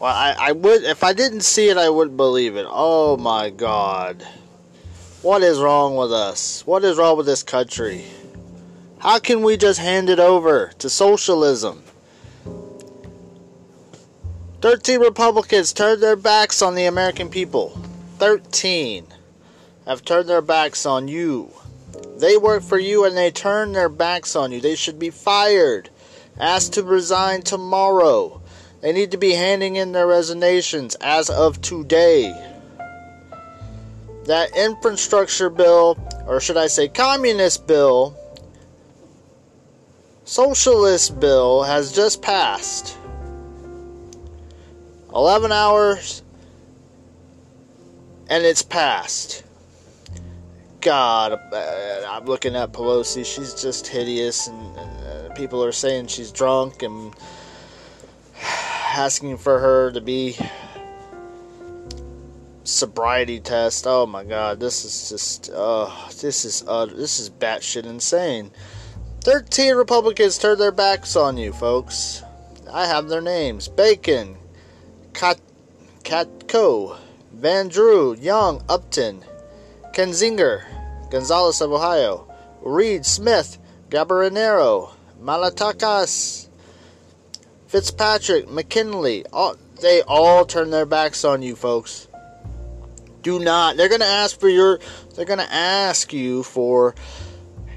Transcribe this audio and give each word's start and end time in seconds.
Well, 0.00 0.14
I, 0.14 0.34
I 0.38 0.52
would 0.52 0.82
if 0.82 1.04
I 1.04 1.12
didn't 1.12 1.42
see 1.42 1.68
it, 1.68 1.76
I 1.76 1.90
wouldn't 1.90 2.16
believe 2.16 2.56
it. 2.56 2.66
Oh 2.66 3.18
my 3.18 3.50
God, 3.50 4.26
what 5.20 5.42
is 5.42 5.60
wrong 5.60 5.94
with 5.94 6.10
us? 6.10 6.66
What 6.66 6.84
is 6.84 6.96
wrong 6.96 7.18
with 7.18 7.26
this 7.26 7.42
country? 7.42 8.06
How 9.00 9.18
can 9.18 9.42
we 9.42 9.58
just 9.58 9.78
hand 9.78 10.08
it 10.08 10.18
over 10.18 10.72
to 10.78 10.88
socialism? 10.88 11.82
13 14.62 15.00
Republicans 15.00 15.74
turned 15.74 16.02
their 16.02 16.16
backs 16.16 16.62
on 16.62 16.74
the 16.74 16.86
American 16.86 17.28
people. 17.28 17.78
13 18.16 19.06
have 19.86 20.02
turned 20.02 20.30
their 20.30 20.40
backs 20.40 20.86
on 20.86 21.08
you. 21.08 21.50
They 22.16 22.38
work 22.38 22.62
for 22.62 22.78
you 22.78 23.04
and 23.04 23.14
they 23.14 23.30
turn 23.30 23.72
their 23.72 23.90
backs 23.90 24.34
on 24.34 24.50
you. 24.50 24.62
They 24.62 24.76
should 24.76 24.98
be 24.98 25.10
fired. 25.10 25.90
Asked 26.38 26.72
to 26.74 26.82
resign 26.82 27.42
tomorrow. 27.42 28.39
They 28.80 28.92
need 28.92 29.10
to 29.10 29.18
be 29.18 29.32
handing 29.32 29.76
in 29.76 29.92
their 29.92 30.06
resignations 30.06 30.94
as 30.96 31.28
of 31.28 31.60
today. 31.60 32.32
That 34.24 34.56
infrastructure 34.56 35.50
bill, 35.50 35.98
or 36.26 36.40
should 36.40 36.56
I 36.56 36.66
say 36.66 36.88
communist 36.88 37.66
bill, 37.66 38.16
socialist 40.24 41.20
bill, 41.20 41.62
has 41.62 41.92
just 41.92 42.22
passed. 42.22 42.96
11 45.12 45.50
hours 45.50 46.22
and 48.30 48.44
it's 48.44 48.62
passed. 48.62 49.42
God, 50.80 51.32
I'm 51.52 52.24
looking 52.24 52.56
at 52.56 52.72
Pelosi. 52.72 53.26
She's 53.26 53.60
just 53.60 53.86
hideous, 53.86 54.46
and, 54.46 54.76
and 54.78 55.06
uh, 55.06 55.34
people 55.34 55.62
are 55.62 55.72
saying 55.72 56.06
she's 56.06 56.30
drunk 56.32 56.82
and 56.82 57.14
asking 58.90 59.38
for 59.38 59.58
her 59.58 59.92
to 59.92 60.00
be 60.00 60.36
sobriety 62.64 63.40
test. 63.40 63.86
Oh 63.86 64.06
my 64.06 64.24
God, 64.24 64.60
this 64.60 64.84
is 64.84 65.08
just, 65.08 65.50
uh, 65.54 65.90
this 66.20 66.44
is, 66.44 66.64
uh, 66.66 66.86
this 66.86 67.18
is 67.18 67.30
batshit 67.30 67.86
insane. 67.86 68.50
Thirteen 69.22 69.74
Republicans 69.74 70.38
turned 70.38 70.60
their 70.60 70.72
backs 70.72 71.16
on 71.16 71.36
you, 71.36 71.52
folks. 71.52 72.22
I 72.72 72.86
have 72.86 73.08
their 73.08 73.20
names: 73.20 73.68
Bacon, 73.68 74.36
Kat, 75.12 75.40
Katko, 76.04 76.98
Van 77.32 77.68
Drew, 77.68 78.14
Young, 78.14 78.62
Upton, 78.68 79.24
Kinzinger, 79.92 80.64
Gonzalez 81.10 81.60
of 81.60 81.72
Ohio, 81.72 82.32
Reed, 82.62 83.04
Smith, 83.04 83.58
Gabardinero, 83.88 84.90
Malliotakis, 85.20 86.48
Fitzpatrick, 87.70 88.50
McKinley. 88.50 89.24
All, 89.32 89.54
they 89.80 90.02
all 90.02 90.44
turn 90.44 90.70
their 90.70 90.86
backs 90.86 91.24
on 91.24 91.40
you, 91.40 91.54
folks. 91.54 92.08
Do 93.22 93.38
not. 93.38 93.76
They're 93.76 93.88
going 93.88 94.00
to 94.00 94.06
ask 94.06 94.40
for 94.40 94.48
your. 94.48 94.80
They're 95.14 95.24
going 95.24 95.38
to 95.38 95.52
ask 95.52 96.12
you 96.12 96.42
for 96.42 96.96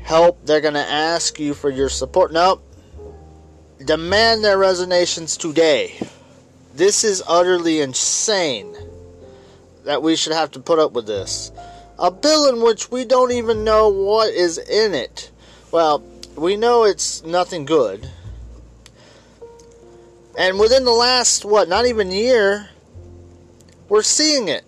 help. 0.02 0.48
They're 0.48 0.62
going 0.62 0.74
to 0.74 0.80
ask 0.80 1.40
you 1.40 1.54
for 1.54 1.70
your 1.70 1.90
support. 1.90 2.34
Nope. 2.34 2.64
Demand 3.86 4.44
their 4.44 4.58
resignations 4.58 5.38
today. 5.38 6.00
This 6.74 7.04
is 7.04 7.22
utterly 7.28 7.80
insane 7.80 8.76
that 9.84 10.02
we 10.02 10.16
should 10.16 10.34
have 10.34 10.50
to 10.52 10.60
put 10.60 10.80
up 10.80 10.94
with 10.94 11.06
this. 11.06 11.52
A 12.00 12.10
bill 12.10 12.50
in 12.50 12.64
which 12.64 12.90
we 12.90 13.06
don't 13.06 13.32
even 13.32 13.64
know 13.64 13.90
what 13.90 14.34
is 14.34 14.58
in 14.58 14.96
it. 14.96 15.30
Well, 15.72 16.04
we 16.36 16.58
know 16.58 16.84
it's 16.84 17.24
nothing 17.24 17.66
good. 17.66 18.10
And 20.38 20.60
within 20.60 20.84
the 20.84 20.92
last, 20.92 21.46
what, 21.46 21.70
not 21.70 21.86
even 21.86 22.12
year, 22.12 22.70
we're 23.88 24.02
seeing 24.02 24.48
it. 24.48 24.66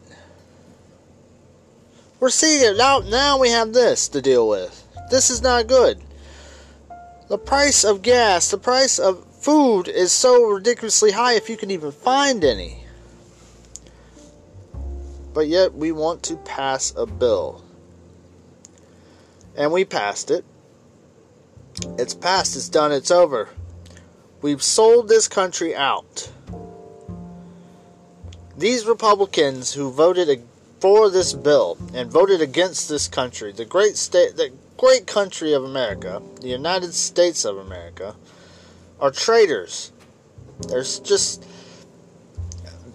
We're 2.20 2.30
seeing 2.30 2.62
it. 2.62 2.78
Now, 2.78 3.00
now 3.00 3.40
we 3.40 3.50
have 3.50 3.74
this 3.74 4.08
to 4.09 4.22
deal 4.22 4.48
with. 4.48 4.88
This 5.09 5.30
is 5.30 5.42
not 5.42 5.68
good. 5.68 6.00
The 7.28 7.38
price 7.38 7.84
of 7.84 8.03
gas, 8.03 8.52
the 8.52 8.58
price 8.58 9.00
of 9.00 9.26
food 9.34 9.88
is 9.88 10.12
so 10.12 10.46
ridiculously 10.46 11.12
high 11.12 11.34
if 11.34 11.50
you 11.50 11.58
can 11.58 11.72
even 11.72 11.92
find 11.92 12.44
any. 12.44 12.84
But 15.34 15.47
yet 15.47 15.74
we 15.74 15.92
want 15.92 16.24
to 16.24 16.36
pass 16.38 16.94
a 16.96 17.06
bill. 17.06 17.64
And 19.58 19.72
we 19.72 19.86
passed 19.86 20.30
it. 20.30 20.46
It's 21.97 22.14
passed, 22.14 22.56
it's 22.56 22.70
done, 22.70 22.92
it's 22.92 23.12
over. 23.12 23.50
We've 24.41 24.62
sold 24.62 25.07
this 25.07 25.28
country 25.28 25.75
out. 25.75 26.31
These 28.57 28.85
Republicans 28.85 29.73
who 29.73 29.91
voted 29.91 30.44
for 30.79 31.09
this 31.09 31.34
bill 31.34 31.78
and 31.94 32.12
voted 32.12 32.41
against 32.41 32.90
this 32.90 33.07
country, 33.07 33.51
the 33.51 33.66
great 33.66 33.97
state, 33.97 34.38
the 34.38 34.51
great 34.78 35.07
country 35.07 35.53
of 35.53 35.63
America, 35.63 36.22
the 36.41 36.47
United 36.47 36.94
States 36.94 37.44
of 37.46 37.57
America, 37.57 38.16
are 39.00 39.12
traitors. 39.12 39.91
There's 40.67 41.00
just 41.00 41.46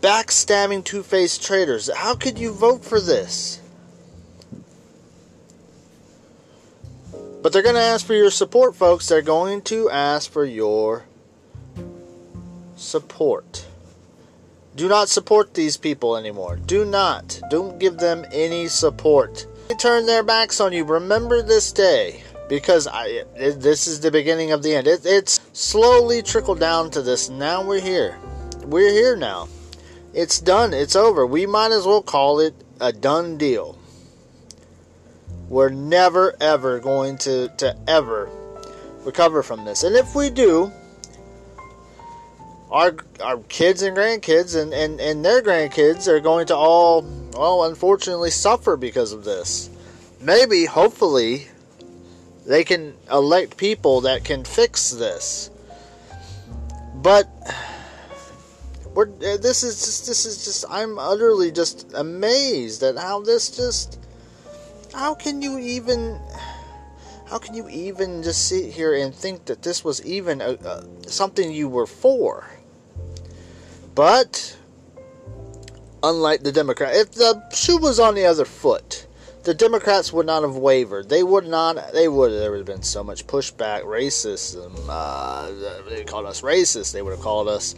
backstabbing, 0.00 0.84
two 0.84 1.02
faced 1.02 1.42
traitors. 1.42 1.90
How 1.94 2.14
could 2.14 2.38
you 2.38 2.52
vote 2.52 2.84
for 2.84 3.00
this? 3.00 3.60
But 7.42 7.52
they're 7.52 7.62
going 7.62 7.74
to 7.74 7.80
ask 7.80 8.06
for 8.06 8.14
your 8.14 8.30
support, 8.30 8.76
folks. 8.76 9.08
They're 9.08 9.22
going 9.22 9.62
to 9.62 9.90
ask 9.90 10.30
for 10.30 10.44
your 10.44 11.06
support. 12.80 13.66
Do 14.76 14.88
not 14.88 15.08
support 15.08 15.54
these 15.54 15.76
people 15.76 16.16
anymore. 16.16 16.56
Do 16.56 16.84
not. 16.84 17.40
Don't 17.50 17.78
give 17.78 17.98
them 17.98 18.24
any 18.32 18.68
support. 18.68 19.46
They 19.68 19.74
turn 19.74 20.06
their 20.06 20.22
backs 20.22 20.60
on 20.60 20.72
you. 20.72 20.84
Remember 20.84 21.42
this 21.42 21.72
day 21.72 22.22
because 22.48 22.86
I, 22.86 23.24
it, 23.36 23.60
this 23.60 23.86
is 23.86 24.00
the 24.00 24.10
beginning 24.10 24.52
of 24.52 24.62
the 24.62 24.74
end. 24.74 24.86
It, 24.86 25.04
it's 25.04 25.40
slowly 25.52 26.22
trickled 26.22 26.60
down 26.60 26.90
to 26.92 27.02
this. 27.02 27.28
Now 27.28 27.64
we're 27.64 27.80
here. 27.80 28.18
We're 28.64 28.92
here 28.92 29.16
now. 29.16 29.48
It's 30.14 30.40
done. 30.40 30.72
It's 30.72 30.96
over. 30.96 31.26
We 31.26 31.46
might 31.46 31.72
as 31.72 31.86
well 31.86 32.02
call 32.02 32.40
it 32.40 32.54
a 32.80 32.92
done 32.92 33.38
deal. 33.38 33.78
We're 35.48 35.68
never 35.68 36.34
ever 36.40 36.78
going 36.78 37.18
to, 37.18 37.48
to 37.58 37.76
ever 37.86 38.30
recover 39.04 39.42
from 39.42 39.64
this. 39.64 39.82
And 39.82 39.96
if 39.96 40.14
we 40.14 40.30
do, 40.30 40.72
our 42.70 42.94
our 43.22 43.38
kids 43.48 43.82
and 43.82 43.96
grandkids 43.96 44.60
and, 44.60 44.72
and, 44.72 45.00
and 45.00 45.24
their 45.24 45.42
grandkids 45.42 46.06
are 46.06 46.20
going 46.20 46.46
to 46.46 46.56
all 46.56 47.02
well 47.32 47.64
unfortunately 47.64 48.30
suffer 48.30 48.76
because 48.76 49.12
of 49.12 49.24
this. 49.24 49.70
Maybe, 50.20 50.66
hopefully, 50.66 51.48
they 52.46 52.62
can 52.64 52.94
elect 53.10 53.56
people 53.56 54.02
that 54.02 54.24
can 54.24 54.44
fix 54.44 54.90
this. 54.90 55.50
But 56.94 57.26
we're, 58.94 59.08
uh, 59.08 59.38
this 59.38 59.62
is 59.62 59.84
just 59.84 60.06
this 60.06 60.26
is 60.26 60.44
just 60.44 60.64
I'm 60.68 60.98
utterly 60.98 61.50
just 61.50 61.92
amazed 61.94 62.82
at 62.82 62.98
how 62.98 63.22
this 63.22 63.50
just 63.50 63.98
how 64.92 65.14
can 65.14 65.40
you 65.40 65.58
even 65.58 66.20
how 67.28 67.38
can 67.38 67.54
you 67.54 67.68
even 67.68 68.22
just 68.22 68.48
sit 68.48 68.72
here 68.72 68.94
and 68.94 69.14
think 69.14 69.46
that 69.46 69.62
this 69.62 69.84
was 69.84 70.04
even 70.04 70.40
a, 70.40 70.50
a, 70.50 70.84
something 71.06 71.52
you 71.52 71.68
were 71.68 71.86
for? 71.86 72.44
But 74.00 74.56
unlike 76.02 76.42
the 76.42 76.52
Democrat, 76.52 76.96
if 76.96 77.12
the 77.12 77.46
shoe 77.50 77.76
was 77.76 78.00
on 78.00 78.14
the 78.14 78.24
other 78.24 78.46
foot, 78.46 79.06
the 79.44 79.52
Democrats 79.52 80.10
would 80.10 80.24
not 80.24 80.40
have 80.40 80.56
wavered. 80.56 81.10
They 81.10 81.22
would 81.22 81.46
not. 81.46 81.92
They 81.92 82.08
would. 82.08 82.32
There 82.32 82.50
would 82.50 82.56
have 82.56 82.66
been 82.66 82.82
so 82.82 83.04
much 83.04 83.26
pushback, 83.26 83.82
racism. 83.82 84.72
Uh, 84.88 85.50
they 85.90 86.04
called 86.04 86.24
us 86.24 86.40
racist. 86.40 86.94
They 86.94 87.02
would 87.02 87.10
have 87.10 87.20
called 87.20 87.46
us 87.46 87.74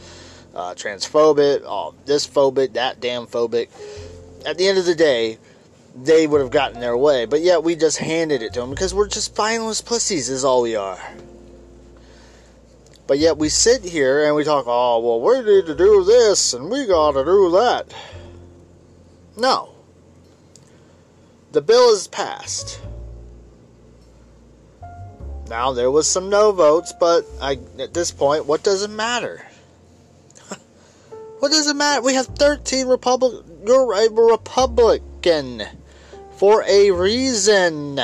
uh, 0.54 0.74
transphobic, 0.74 1.62
oh, 1.66 1.92
this 2.04 2.24
phobic, 2.24 2.74
that 2.74 3.00
damn 3.00 3.26
phobic. 3.26 3.68
At 4.46 4.58
the 4.58 4.68
end 4.68 4.78
of 4.78 4.84
the 4.84 4.94
day, 4.94 5.38
they 6.04 6.28
would 6.28 6.40
have 6.40 6.52
gotten 6.52 6.78
their 6.78 6.96
way. 6.96 7.24
But 7.24 7.40
yet 7.40 7.64
we 7.64 7.74
just 7.74 7.98
handed 7.98 8.42
it 8.42 8.52
to 8.52 8.60
them 8.60 8.70
because 8.70 8.94
we're 8.94 9.08
just 9.08 9.34
spineless 9.34 9.80
pussies, 9.80 10.28
is 10.28 10.44
all 10.44 10.62
we 10.62 10.76
are. 10.76 11.00
But 13.06 13.18
yet 13.18 13.36
we 13.36 13.48
sit 13.48 13.82
here 13.82 14.24
and 14.24 14.34
we 14.34 14.44
talk, 14.44 14.64
oh, 14.66 15.00
well, 15.00 15.20
we 15.20 15.42
need 15.42 15.66
to 15.66 15.74
do 15.74 16.04
this 16.04 16.54
and 16.54 16.70
we 16.70 16.86
got 16.86 17.12
to 17.12 17.24
do 17.24 17.50
that. 17.50 17.92
No. 19.36 19.70
The 21.52 21.60
bill 21.60 21.92
is 21.92 22.06
passed. 22.06 22.80
Now, 25.48 25.72
there 25.72 25.90
was 25.90 26.08
some 26.08 26.30
no 26.30 26.52
votes, 26.52 26.94
but 26.98 27.26
I, 27.40 27.58
at 27.78 27.92
this 27.92 28.10
point, 28.10 28.46
what 28.46 28.62
does 28.62 28.84
it 28.84 28.90
matter? 28.90 29.44
what 31.40 31.50
does 31.50 31.68
it 31.68 31.74
matter? 31.74 32.00
We 32.00 32.14
have 32.14 32.26
13 32.26 32.86
Republic. 32.86 33.44
You're 33.66 33.92
a 33.92 34.08
Republican 34.10 35.62
for 36.36 36.64
a 36.66 36.90
reason. 36.90 38.00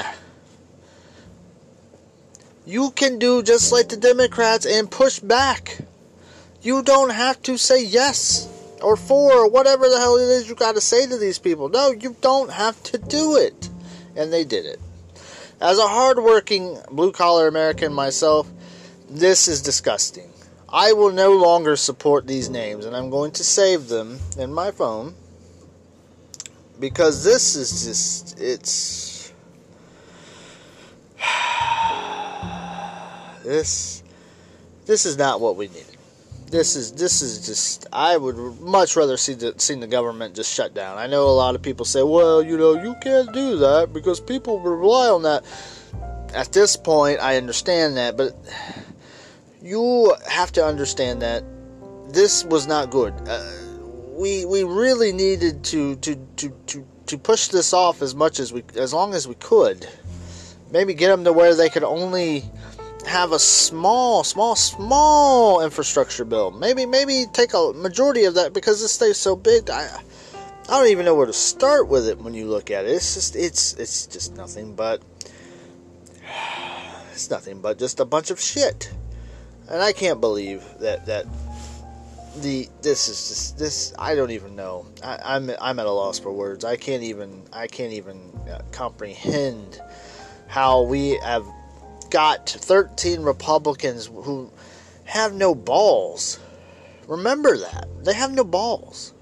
You 2.68 2.90
can 2.90 3.18
do 3.18 3.42
just 3.42 3.72
like 3.72 3.88
the 3.88 3.96
Democrats 3.96 4.66
and 4.66 4.90
push 4.90 5.20
back. 5.20 5.78
You 6.60 6.82
don't 6.82 7.08
have 7.08 7.40
to 7.44 7.56
say 7.56 7.82
yes. 7.82 8.46
or 8.82 8.94
four 8.94 9.32
or 9.32 9.48
whatever 9.48 9.88
the 9.88 9.96
hell 9.96 10.18
it 10.18 10.28
is 10.28 10.50
you 10.50 10.54
got 10.54 10.74
to 10.74 10.80
say 10.82 11.06
to 11.06 11.16
these 11.16 11.38
people. 11.38 11.70
No, 11.70 11.92
you 11.92 12.14
don't 12.20 12.50
have 12.52 12.80
to 12.82 12.98
do 12.98 13.36
it. 13.36 13.70
And 14.14 14.30
they 14.30 14.44
did 14.44 14.66
it. 14.66 14.78
As 15.62 15.78
a 15.78 15.88
hardworking 15.88 16.76
blue 16.90 17.10
collar 17.10 17.48
American 17.48 17.94
myself, 17.94 18.46
this 19.08 19.48
is 19.48 19.62
disgusting. 19.62 20.30
I 20.68 20.92
will 20.92 21.10
no 21.10 21.32
longer 21.32 21.74
support 21.74 22.26
these 22.26 22.50
names 22.50 22.84
and 22.84 22.94
I'm 22.94 23.08
going 23.08 23.32
to 23.32 23.44
save 23.44 23.88
them 23.88 24.18
in 24.38 24.52
my 24.52 24.72
phone 24.72 25.14
because 26.78 27.24
this 27.24 27.56
is 27.56 27.86
just 27.86 28.38
it's 28.38 29.17
this 33.48 34.02
this 34.86 35.06
is 35.06 35.16
not 35.16 35.40
what 35.40 35.56
we 35.56 35.68
needed. 35.68 35.96
This 36.50 36.76
is 36.76 36.92
this 36.92 37.20
is 37.20 37.46
just 37.46 37.86
I 37.92 38.16
would 38.16 38.36
much 38.60 38.96
rather 38.96 39.16
see 39.16 39.34
the 39.34 39.54
see 39.58 39.74
the 39.74 39.86
government 39.86 40.34
just 40.34 40.52
shut 40.52 40.74
down. 40.74 40.98
I 40.98 41.06
know 41.06 41.24
a 41.24 41.36
lot 41.44 41.54
of 41.54 41.62
people 41.62 41.84
say, 41.84 42.02
"Well, 42.02 42.42
you 42.42 42.56
know, 42.56 42.74
you 42.82 42.94
can't 43.02 43.32
do 43.32 43.56
that 43.56 43.92
because 43.92 44.20
people 44.20 44.60
rely 44.60 45.08
on 45.08 45.22
that." 45.22 45.44
At 46.34 46.52
this 46.52 46.76
point, 46.76 47.20
I 47.20 47.38
understand 47.38 47.96
that, 47.96 48.16
but 48.18 48.36
you 49.62 50.14
have 50.28 50.52
to 50.52 50.64
understand 50.64 51.22
that 51.22 51.42
this 52.10 52.44
was 52.44 52.66
not 52.66 52.90
good. 52.90 53.14
Uh, 53.26 53.50
we 54.12 54.44
we 54.44 54.62
really 54.64 55.12
needed 55.12 55.64
to, 55.64 55.96
to 55.96 56.16
to 56.36 56.50
to 56.66 56.86
to 57.06 57.18
push 57.18 57.48
this 57.48 57.72
off 57.72 58.02
as 58.02 58.14
much 58.14 58.40
as 58.40 58.52
we 58.52 58.62
as 58.76 58.92
long 58.92 59.14
as 59.14 59.26
we 59.26 59.34
could. 59.36 59.86
Maybe 60.70 60.92
get 60.92 61.08
them 61.08 61.24
to 61.24 61.32
where 61.32 61.54
they 61.54 61.70
could 61.70 61.84
only 61.84 62.44
have 63.08 63.32
a 63.32 63.38
small, 63.38 64.22
small, 64.22 64.54
small 64.54 65.62
infrastructure 65.62 66.24
bill. 66.24 66.50
Maybe 66.50 66.86
maybe 66.86 67.24
take 67.32 67.54
a 67.54 67.72
majority 67.74 68.24
of 68.24 68.34
that 68.34 68.52
because 68.52 68.80
this 68.80 68.92
stays 68.92 69.16
so 69.16 69.34
big. 69.34 69.70
I 69.70 69.88
I 70.68 70.78
don't 70.78 70.88
even 70.88 71.04
know 71.04 71.14
where 71.14 71.26
to 71.26 71.32
start 71.32 71.88
with 71.88 72.06
it 72.06 72.18
when 72.18 72.34
you 72.34 72.46
look 72.46 72.70
at 72.70 72.84
it. 72.84 72.90
It's 72.90 73.14
just 73.14 73.36
it's 73.36 73.74
it's 73.74 74.06
just 74.06 74.36
nothing 74.36 74.74
but 74.74 75.02
it's 77.12 77.30
nothing 77.30 77.60
but 77.60 77.78
just 77.78 78.00
a 78.00 78.04
bunch 78.04 78.30
of 78.30 78.40
shit. 78.40 78.92
And 79.68 79.82
I 79.82 79.92
can't 79.92 80.20
believe 80.20 80.62
that 80.80 81.06
that 81.06 81.26
the 82.42 82.68
this 82.82 83.08
is 83.08 83.28
just 83.28 83.58
this 83.58 83.94
I 83.98 84.14
don't 84.14 84.30
even 84.30 84.54
know. 84.56 84.86
I, 85.02 85.18
I'm, 85.24 85.50
I'm 85.60 85.78
at 85.78 85.86
a 85.86 85.90
loss 85.90 86.18
for 86.18 86.32
words. 86.32 86.64
I 86.64 86.76
can't 86.76 87.02
even 87.02 87.42
I 87.52 87.66
can't 87.66 87.92
even 87.92 88.20
uh, 88.50 88.60
comprehend 88.70 89.80
how 90.46 90.82
we 90.82 91.18
have 91.18 91.44
got 92.10 92.48
13 92.48 93.22
Republicans 93.22 94.06
who 94.06 94.50
have 95.04 95.34
no 95.34 95.54
balls. 95.54 96.38
Remember 97.06 97.56
that 97.56 97.88
they 98.04 98.14
have 98.14 98.32
no 98.32 98.44
balls. 98.44 99.14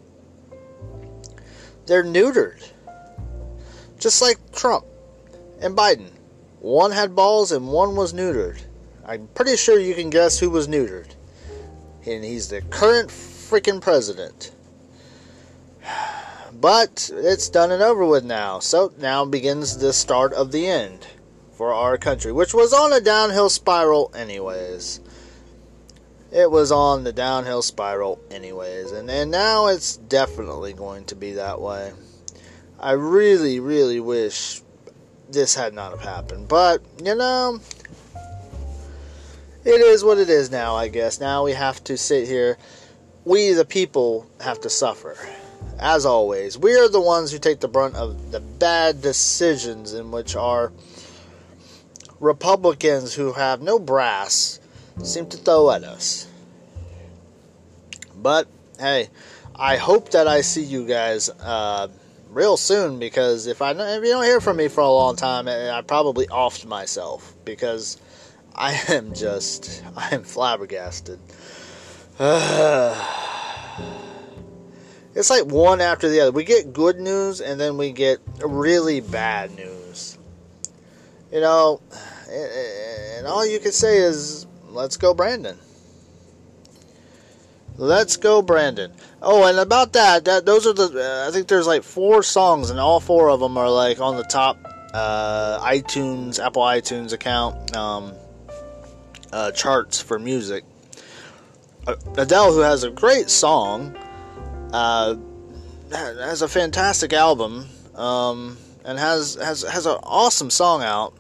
They're 1.87 2.05
neutered, 2.05 2.69
just 3.99 4.21
like 4.21 4.39
Trump 4.53 4.85
and 5.61 5.77
Biden. 5.77 6.11
One 6.61 6.91
had 6.91 7.15
balls 7.15 7.53
and 7.53 7.69
one 7.69 7.95
was 7.95 8.13
neutered. 8.13 8.61
I'm 9.05 9.29
pretty 9.35 9.57
sure 9.57 9.79
you 9.79 9.95
can 9.95 10.11
guess 10.11 10.39
who 10.39 10.51
was 10.51 10.67
neutered 10.67 11.15
and 12.07 12.25
he's 12.25 12.49
the 12.49 12.63
current 12.63 13.11
freaking 13.11 13.81
president. 13.81 14.53
But 16.59 17.11
it's 17.13 17.51
done 17.51 17.71
and 17.71 17.83
over 17.83 18.07
with 18.07 18.25
now. 18.25 18.61
So 18.61 18.91
now 18.97 19.27
begins 19.27 19.77
the 19.77 19.93
start 19.93 20.33
of 20.33 20.53
the 20.53 20.67
end 20.67 21.07
for 21.57 21.73
our 21.73 21.97
country, 21.97 22.33
which 22.33 22.53
was 22.53 22.75
on 22.75 22.93
a 22.93 23.01
downhill 23.01 23.49
spiral, 23.49 24.13
anyways. 24.15 25.01
It 26.31 26.51
was 26.51 26.71
on 26.71 27.05
the 27.05 27.15
downhill 27.15 27.63
spiral, 27.63 28.21
anyways. 28.31 28.93
And, 28.93 29.11
and 29.11 29.31
now 29.31 29.69
it's 29.69 29.97
definitely 29.97 30.75
going 30.75 31.07
to 31.07 31.17
be 31.17 31.33
that 31.33 31.61
way. 31.61 31.93
I 32.79 32.93
really, 32.93 33.59
really 33.59 34.01
wish 34.01 34.61
this 35.31 35.55
had 35.55 35.73
not 35.73 35.93
have 35.93 36.03
happened. 36.03 36.47
But, 36.47 36.83
you 37.03 37.15
know, 37.15 37.59
it 39.65 39.81
is 39.81 40.05
what 40.05 40.19
it 40.19 40.29
is 40.29 40.51
now, 40.51 40.77
I 40.77 40.89
guess. 40.89 41.21
Now 41.21 41.43
we 41.43 41.53
have 41.53 41.83
to 41.85 41.97
sit 41.97 42.29
here. 42.29 42.59
We, 43.25 43.53
the 43.53 43.65
people, 43.65 44.27
have 44.41 44.61
to 44.61 44.71
suffer. 44.71 45.17
As 45.79 46.05
always, 46.05 46.59
we 46.59 46.77
are 46.77 46.89
the 46.89 47.01
ones 47.01 47.33
who 47.33 47.39
take 47.39 47.61
the 47.61 47.69
brunt 47.69 47.97
of 47.97 48.31
the 48.31 48.41
bad 48.41 49.01
decisions 49.01 49.95
in 49.95 50.11
which 50.11 50.37
our 50.37 50.71
Republicans 52.21 53.15
who 53.15 53.33
have 53.33 53.61
no 53.61 53.79
brass 53.79 54.61
seem 55.03 55.27
to 55.29 55.37
throw 55.37 55.71
at 55.71 55.85
us. 55.85 56.27
But 58.15 58.49
hey, 58.79 59.09
I 59.55 59.77
hope 59.77 60.11
that 60.11 60.27
I 60.27 60.41
see 60.41 60.63
you 60.63 60.87
guys 60.87 61.29
uh, 61.29 61.89
real 62.31 62.57
soon 62.57 62.99
because 62.99 63.47
if 63.47 63.63
I 63.63 63.73
if 63.73 64.03
you 64.03 64.11
don't 64.11 64.25
hear 64.25 64.41
from 64.41 64.57
me 64.57 64.69
for 64.69 64.81
a 64.81 64.89
long 64.89 65.17
time, 65.17 65.49
I 65.49 65.83
probably 65.83 66.27
offed 66.27 66.67
myself 66.67 67.35
because 67.45 67.99
I 68.55 68.73
am 68.89 69.15
just, 69.15 69.83
I 69.97 70.15
am 70.15 70.25
flabbergasted. 70.25 71.19
it's 75.15 75.29
like 75.29 75.45
one 75.45 75.83
after 75.83 76.09
the 76.09 76.21
other. 76.21 76.33
We 76.33 76.45
get 76.45 76.73
good 76.73 76.99
news 76.99 77.43
and 77.43 77.61
then 77.61 77.77
we 77.77 77.93
get 77.93 78.21
really 78.43 79.01
bad 79.01 79.55
news. 79.55 79.76
You 81.33 81.41
know, 81.41 81.81
and 82.31 83.27
all 83.27 83.45
you 83.45 83.59
can 83.59 83.73
say 83.73 83.99
is, 83.99 84.47
let's 84.69 84.97
go, 84.97 85.13
Brandon. 85.13 85.59
Let's 87.77 88.17
go, 88.17 88.41
Brandon. 88.41 88.93
Oh, 89.21 89.45
and 89.45 89.59
about 89.59 89.93
that, 89.95 90.25
that 90.25 90.47
those 90.47 90.67
are 90.67 90.73
the. 90.73 90.85
Uh, 90.85 91.29
I 91.29 91.33
think 91.33 91.49
there's 91.49 91.67
like 91.67 91.83
four 91.83 92.23
songs, 92.23 92.71
and 92.71 92.81
all 92.81 93.01
four 93.01 93.29
of 93.29 93.41
them 93.41 93.59
are 93.59 93.69
like 93.69 94.01
on 94.01 94.17
the 94.17 94.23
top 94.23 94.57
uh, 94.95 95.61
iTunes, 95.63 96.43
Apple 96.43 96.63
iTunes 96.63 97.13
account. 97.13 97.77
Um, 97.77 98.15
uh, 99.33 99.51
charts 99.53 100.01
for 100.01 100.19
music. 100.19 100.65
Uh, 101.87 101.97
Adele, 102.17 102.53
who 102.53 102.61
has 102.61 102.85
a 102.85 102.91
great 102.91 103.29
song, 103.29 103.97
uh, 104.73 105.15
has 105.91 106.43
a 106.43 106.49
fantastic 106.49 107.13
album, 107.13 107.69
um, 107.95 108.57
and 108.87 108.99
has 108.99 109.35
has 109.35 109.63
has 109.63 109.85
an 109.85 109.99
awesome 110.05 110.49
song 110.49 110.83
out. 110.83 111.13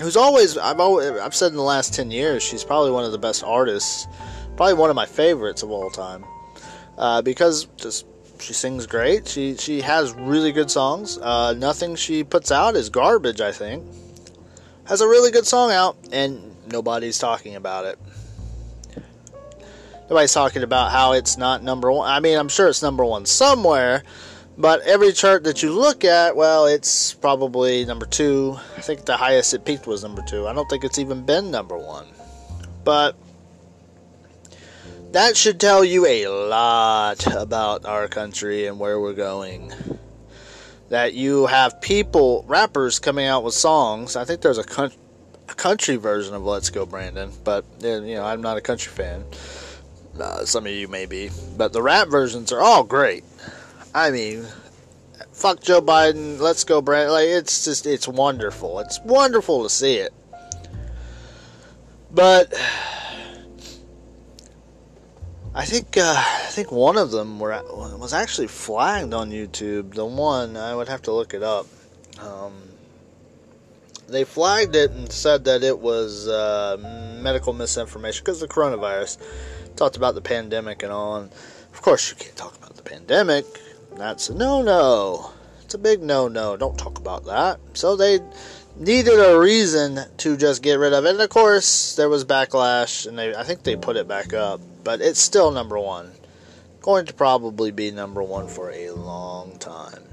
Who's 0.00 0.16
always 0.16 0.58
I've 0.58 0.80
always 0.80 1.10
I've 1.10 1.34
said 1.34 1.52
in 1.52 1.56
the 1.56 1.62
last 1.62 1.94
ten 1.94 2.10
years 2.10 2.42
she's 2.42 2.64
probably 2.64 2.90
one 2.90 3.04
of 3.04 3.12
the 3.12 3.18
best 3.18 3.44
artists, 3.44 4.06
probably 4.56 4.74
one 4.74 4.90
of 4.90 4.96
my 4.96 5.06
favorites 5.06 5.62
of 5.62 5.70
all 5.70 5.90
time, 5.90 6.24
uh, 6.98 7.22
because 7.22 7.66
just 7.76 8.06
she 8.40 8.52
sings 8.52 8.86
great. 8.86 9.28
She 9.28 9.56
she 9.56 9.80
has 9.82 10.12
really 10.14 10.52
good 10.52 10.70
songs. 10.70 11.18
Uh, 11.18 11.54
nothing 11.54 11.96
she 11.96 12.24
puts 12.24 12.50
out 12.50 12.74
is 12.74 12.88
garbage. 12.88 13.40
I 13.40 13.52
think 13.52 13.84
has 14.86 15.00
a 15.00 15.08
really 15.08 15.30
good 15.30 15.46
song 15.46 15.72
out, 15.72 15.96
and 16.12 16.54
nobody's 16.70 17.18
talking 17.18 17.56
about 17.56 17.84
it. 17.84 17.98
Nobody's 20.08 20.32
talking 20.32 20.62
about 20.62 20.92
how 20.92 21.12
it's 21.12 21.36
not 21.36 21.62
number 21.62 21.90
one. 21.90 22.08
I 22.08 22.20
mean, 22.20 22.38
I'm 22.38 22.48
sure 22.48 22.68
it's 22.68 22.82
number 22.82 23.04
one 23.04 23.26
somewhere, 23.26 24.04
but 24.58 24.80
every 24.82 25.12
chart 25.12 25.44
that 25.44 25.62
you 25.62 25.72
look 25.72 26.04
at, 26.04 26.36
well, 26.36 26.66
it's 26.66 27.14
probably 27.14 27.84
number 27.84 28.06
two. 28.06 28.56
I 28.76 28.80
think 28.80 29.04
the 29.04 29.16
highest 29.16 29.54
it 29.54 29.64
peaked 29.64 29.86
was 29.86 30.02
number 30.02 30.22
two. 30.22 30.46
I 30.46 30.52
don't 30.52 30.68
think 30.68 30.84
it's 30.84 30.98
even 30.98 31.24
been 31.24 31.50
number 31.50 31.76
one. 31.76 32.06
But 32.84 33.16
that 35.12 35.36
should 35.36 35.60
tell 35.60 35.84
you 35.84 36.06
a 36.06 36.26
lot 36.28 37.26
about 37.34 37.84
our 37.84 38.08
country 38.08 38.66
and 38.66 38.78
where 38.78 39.00
we're 39.00 39.14
going. 39.14 39.72
That 40.88 41.14
you 41.14 41.46
have 41.46 41.80
people, 41.80 42.44
rappers 42.46 42.98
coming 42.98 43.26
out 43.26 43.42
with 43.42 43.54
songs. 43.54 44.14
I 44.14 44.24
think 44.24 44.40
there's 44.40 44.58
a 44.58 44.64
country 44.64 44.98
a 45.48 45.54
country 45.54 45.96
version 45.96 46.34
of 46.34 46.42
Let's 46.42 46.70
Go 46.70 46.86
Brandon, 46.86 47.30
but 47.44 47.64
you 47.80 48.00
know 48.14 48.24
I'm 48.24 48.40
not 48.40 48.56
a 48.56 48.60
country 48.60 48.92
fan. 48.92 49.24
Uh, 50.18 50.44
some 50.44 50.66
of 50.66 50.72
you 50.72 50.88
may 50.88 51.06
be, 51.06 51.30
but 51.56 51.72
the 51.72 51.82
rap 51.82 52.08
versions 52.08 52.52
are 52.52 52.60
all 52.60 52.82
great. 52.84 53.22
I 53.96 54.10
mean, 54.10 54.44
fuck 55.32 55.62
Joe 55.62 55.80
Biden, 55.80 56.38
Let's 56.38 56.64
Go 56.64 56.82
Brandon. 56.82 57.14
Like 57.14 57.28
it's 57.28 57.64
just 57.64 57.86
it's 57.86 58.06
wonderful. 58.06 58.78
It's 58.80 59.00
wonderful 59.00 59.62
to 59.62 59.70
see 59.70 59.94
it. 59.94 60.12
But 62.10 62.52
I 65.54 65.64
think 65.64 65.96
uh, 65.96 66.14
I 66.14 66.48
think 66.50 66.70
one 66.70 66.98
of 66.98 67.10
them 67.10 67.40
were 67.40 67.58
was 67.96 68.12
actually 68.12 68.48
flagged 68.48 69.14
on 69.14 69.30
YouTube. 69.30 69.94
The 69.94 70.04
one 70.04 70.58
I 70.58 70.74
would 70.74 70.88
have 70.88 71.00
to 71.02 71.12
look 71.12 71.32
it 71.32 71.42
up. 71.42 71.66
Um, 72.20 72.52
they 74.10 74.24
flagged 74.24 74.76
it 74.76 74.90
and 74.90 75.10
said 75.10 75.46
that 75.46 75.62
it 75.62 75.78
was 75.78 76.28
uh, 76.28 76.76
medical 77.22 77.54
misinformation 77.54 78.22
because 78.22 78.40
the 78.40 78.46
coronavirus. 78.46 79.16
Talked 79.74 79.96
about 79.96 80.14
the 80.14 80.22
pandemic 80.22 80.82
and 80.82 80.92
all. 80.92 81.16
And 81.16 81.32
of 81.72 81.80
course, 81.80 82.10
you 82.10 82.16
can't 82.16 82.36
talk 82.36 82.56
about 82.56 82.76
the 82.76 82.82
pandemic. 82.82 83.46
That's 83.96 84.28
a 84.28 84.34
no 84.34 84.60
no. 84.62 85.32
It's 85.62 85.74
a 85.74 85.78
big 85.78 86.02
no 86.02 86.28
no. 86.28 86.56
Don't 86.56 86.78
talk 86.78 86.98
about 86.98 87.24
that. 87.24 87.58
So 87.72 87.96
they 87.96 88.20
needed 88.76 89.18
a 89.18 89.38
reason 89.38 89.98
to 90.18 90.36
just 90.36 90.62
get 90.62 90.78
rid 90.78 90.92
of 90.92 91.06
it. 91.06 91.12
And 91.12 91.20
of 91.20 91.30
course, 91.30 91.96
there 91.96 92.08
was 92.08 92.24
backlash, 92.24 93.06
and 93.06 93.18
they 93.18 93.34
I 93.34 93.42
think 93.42 93.62
they 93.62 93.76
put 93.76 93.96
it 93.96 94.06
back 94.06 94.34
up, 94.34 94.60
but 94.84 95.00
it's 95.00 95.20
still 95.20 95.50
number 95.50 95.78
one. 95.78 96.12
going 96.82 97.06
to 97.06 97.14
probably 97.14 97.70
be 97.72 97.90
number 97.90 98.22
one 98.22 98.48
for 98.48 98.70
a 98.70 98.90
long 98.90 99.58
time. 99.58 100.04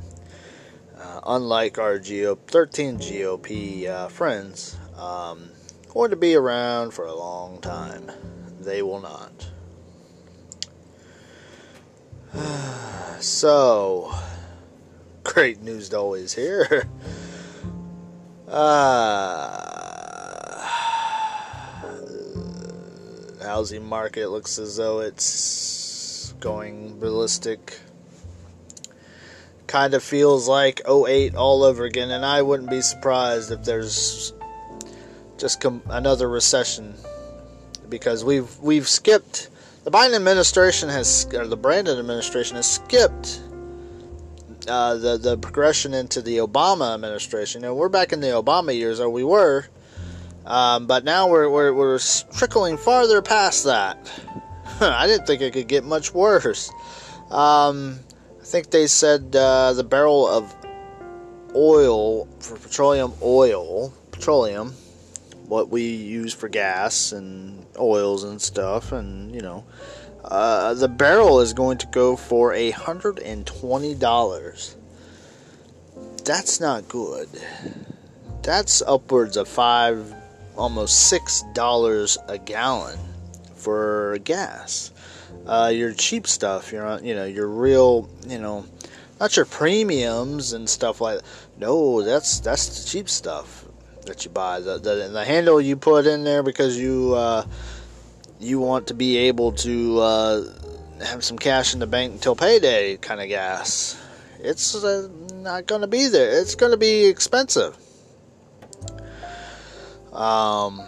Uh, 0.98 1.20
unlike 1.28 1.78
our 1.78 2.00
GO 2.00 2.36
13 2.48 2.98
GOP 2.98 3.88
uh, 3.88 4.08
friends, 4.08 4.78
um, 4.98 5.50
going 5.90 6.12
to 6.12 6.16
be 6.16 6.34
around 6.34 6.92
for 6.92 7.06
a 7.06 7.14
long 7.14 7.60
time. 7.60 8.10
They 8.62 8.82
will 8.82 9.02
not. 9.02 9.50
so, 13.20 14.14
great 15.24 15.62
news 15.62 15.90
to 15.90 15.98
always 15.98 16.34
hear. 16.34 16.88
Uh, 18.48 19.64
housing 23.42 23.84
market 23.84 24.30
looks 24.30 24.60
as 24.60 24.76
though 24.76 25.00
it's 25.00 26.34
going 26.40 27.00
realistic. 27.00 27.80
Kind 29.66 29.96
of 29.96 30.04
feels 30.04 30.48
like 30.48 30.82
08 30.88 31.36
all 31.36 31.64
over 31.64 31.84
again, 31.86 32.12
and 32.12 32.24
I 32.24 32.44
wouldn't 32.44 32.70
be 32.70 32.82
surprised 32.82 33.52
if 33.52 33.64
there's 33.64 34.34
just 35.38 35.60
com- 35.60 35.82
another 35.88 36.30
recession 36.30 36.94
because 37.90 38.24
we've 38.24 38.60
we've 38.60 38.88
skipped 38.88 39.50
the 39.84 39.92
Biden 39.92 40.16
administration 40.16 40.90
has 40.90 41.28
or 41.34 41.48
the 41.48 41.58
Brandon 41.58 42.00
administration 42.00 42.56
has 42.56 42.70
skipped 42.70 43.42
uh, 44.68 44.96
the 44.96 45.18
the 45.18 45.38
progression 45.38 45.94
into 45.94 46.22
the 46.22 46.38
Obama 46.38 46.94
administration. 46.94 47.62
Know, 47.62 47.76
we're 47.76 47.90
back 47.90 48.14
in 48.14 48.22
the 48.22 48.28
Obama 48.28 48.76
years, 48.76 49.00
or 49.00 49.10
we 49.10 49.24
were, 49.24 49.66
um, 50.46 50.88
but 50.88 51.04
now 51.04 51.30
we're, 51.30 51.50
we're 51.50 51.74
we're 51.74 52.00
trickling 52.36 52.78
farther 52.78 53.22
past 53.22 53.66
that. 53.66 54.10
I 54.80 55.08
didn't 55.08 55.28
think 55.28 55.42
it 55.42 55.54
could 55.54 55.68
get 55.68 55.84
much 55.84 56.14
worse. 56.14 56.72
Um, 57.30 58.00
I 58.42 58.46
think 58.46 58.72
they 58.72 58.88
said 58.88 59.36
uh, 59.36 59.74
the 59.74 59.84
barrel 59.84 60.28
of 60.28 60.54
oil 61.56 62.26
for 62.40 62.58
petroleum 62.58 63.14
oil, 63.22 63.94
petroleum, 64.12 64.74
what 65.48 65.70
we 65.70 65.84
use 65.84 66.34
for 66.34 66.50
gas 66.50 67.12
and 67.12 67.66
oils 67.80 68.24
and 68.24 68.42
stuff, 68.42 68.92
and 68.92 69.34
you 69.34 69.42
know 69.42 69.66
uh, 70.24 70.74
the 70.74 70.88
barrel 70.88 71.42
is 71.42 71.54
going 71.54 71.78
to 71.80 71.88
go 71.88 72.16
for 72.16 72.54
a 72.54 72.72
hundred 72.72 73.20
and 73.20 73.46
twenty 73.46 73.94
dollars. 73.94 74.76
That's 76.24 76.60
not 76.60 76.88
good. 76.88 77.28
That's 78.42 78.82
upwards 78.82 79.38
of 79.38 79.48
five, 79.48 80.14
almost 80.56 81.08
six 81.08 81.44
dollars 81.54 82.18
a 82.28 82.38
gallon 82.38 83.00
for 83.56 84.18
gas. 84.24 84.92
Uh, 85.46 85.72
your 85.74 85.94
cheap 85.94 86.26
stuff, 86.26 86.72
your 86.72 87.00
you 87.02 87.16
know 87.16 87.26
your 87.26 87.48
real 87.48 88.10
you 88.28 88.40
know, 88.40 88.66
not 89.20 89.36
your 89.36 89.46
premiums 89.46 90.54
and 90.54 90.70
stuff 90.70 91.02
like. 91.02 91.18
that. 91.18 91.26
No, 91.60 92.02
that's 92.02 92.40
that's 92.40 92.84
the 92.84 92.90
cheap 92.90 93.10
stuff 93.10 93.63
that 94.06 94.26
you 94.26 94.32
buy. 94.32 94.60
The 94.60 94.78
the, 94.78 95.10
the 95.12 95.26
handle 95.26 95.60
you 95.60 95.76
put 95.76 96.06
in 96.06 96.24
there 96.24 96.44
because 96.44 96.78
you. 96.78 97.14
Uh, 97.16 97.46
you 98.44 98.60
want 98.60 98.88
to 98.88 98.94
be 98.94 99.18
able 99.18 99.54
to 99.54 100.00
uh, 100.00 100.44
have 101.06 101.24
some 101.24 101.38
cash 101.38 101.74
in 101.74 101.80
the 101.80 101.88
bank 101.88 102.14
until 102.14 102.36
payday 102.36 102.98
kind 102.98 103.22
of 103.22 103.30
gas. 103.30 104.00
It's 104.40 104.76
uh, 104.76 105.08
not 105.36 105.66
going 105.66 105.82
to 105.82 105.88
be 105.88 106.08
there. 106.08 106.42
It's 106.42 106.56
going 106.56 106.72
to 106.72 106.78
be 106.78 107.06
expensive. 107.06 107.78
Um, 110.12 110.82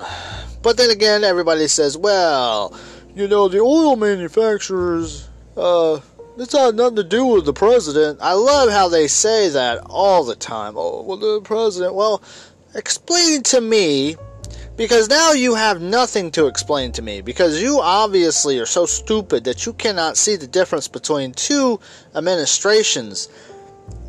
but 0.62 0.78
then 0.78 0.92
again, 0.92 1.24
everybody 1.24 1.68
says, 1.68 1.98
well, 1.98 2.78
you 3.16 3.28
know, 3.28 3.48
the 3.48 3.60
oil 3.60 3.96
manufacturers, 3.96 5.30
uh, 5.56 6.00
it's 6.38 6.54
not 6.54 6.76
nothing 6.76 6.98
to 6.98 7.04
do 7.04 7.26
with 7.26 7.46
the 7.46 7.54
president. 7.54 8.20
I 8.22 8.34
love 8.34 8.70
how 8.70 8.90
they 8.90 9.08
say 9.08 9.50
that 9.50 9.80
all 9.86 10.26
the 10.26 10.36
time. 10.36 10.74
Oh, 10.76 11.02
well, 11.02 11.18
the 11.18 11.42
president. 11.42 11.96
Well, 11.96 12.22
explain 12.76 13.44
to 13.44 13.62
me 13.62 14.16
because 14.78 15.08
now 15.10 15.32
you 15.32 15.56
have 15.56 15.82
nothing 15.82 16.32
to 16.32 16.48
explain 16.48 16.92
to 16.94 17.02
me. 17.02 17.22
Because 17.22 17.62
you 17.62 17.80
obviously 17.82 18.60
are 18.60 18.66
so 18.66 18.86
stupid 18.86 19.46
that 19.46 19.66
you 19.66 19.74
cannot 19.74 20.18
see 20.18 20.36
the 20.36 20.48
difference 20.48 20.88
between 20.88 21.32
two 21.34 21.80
administrations. 22.14 23.30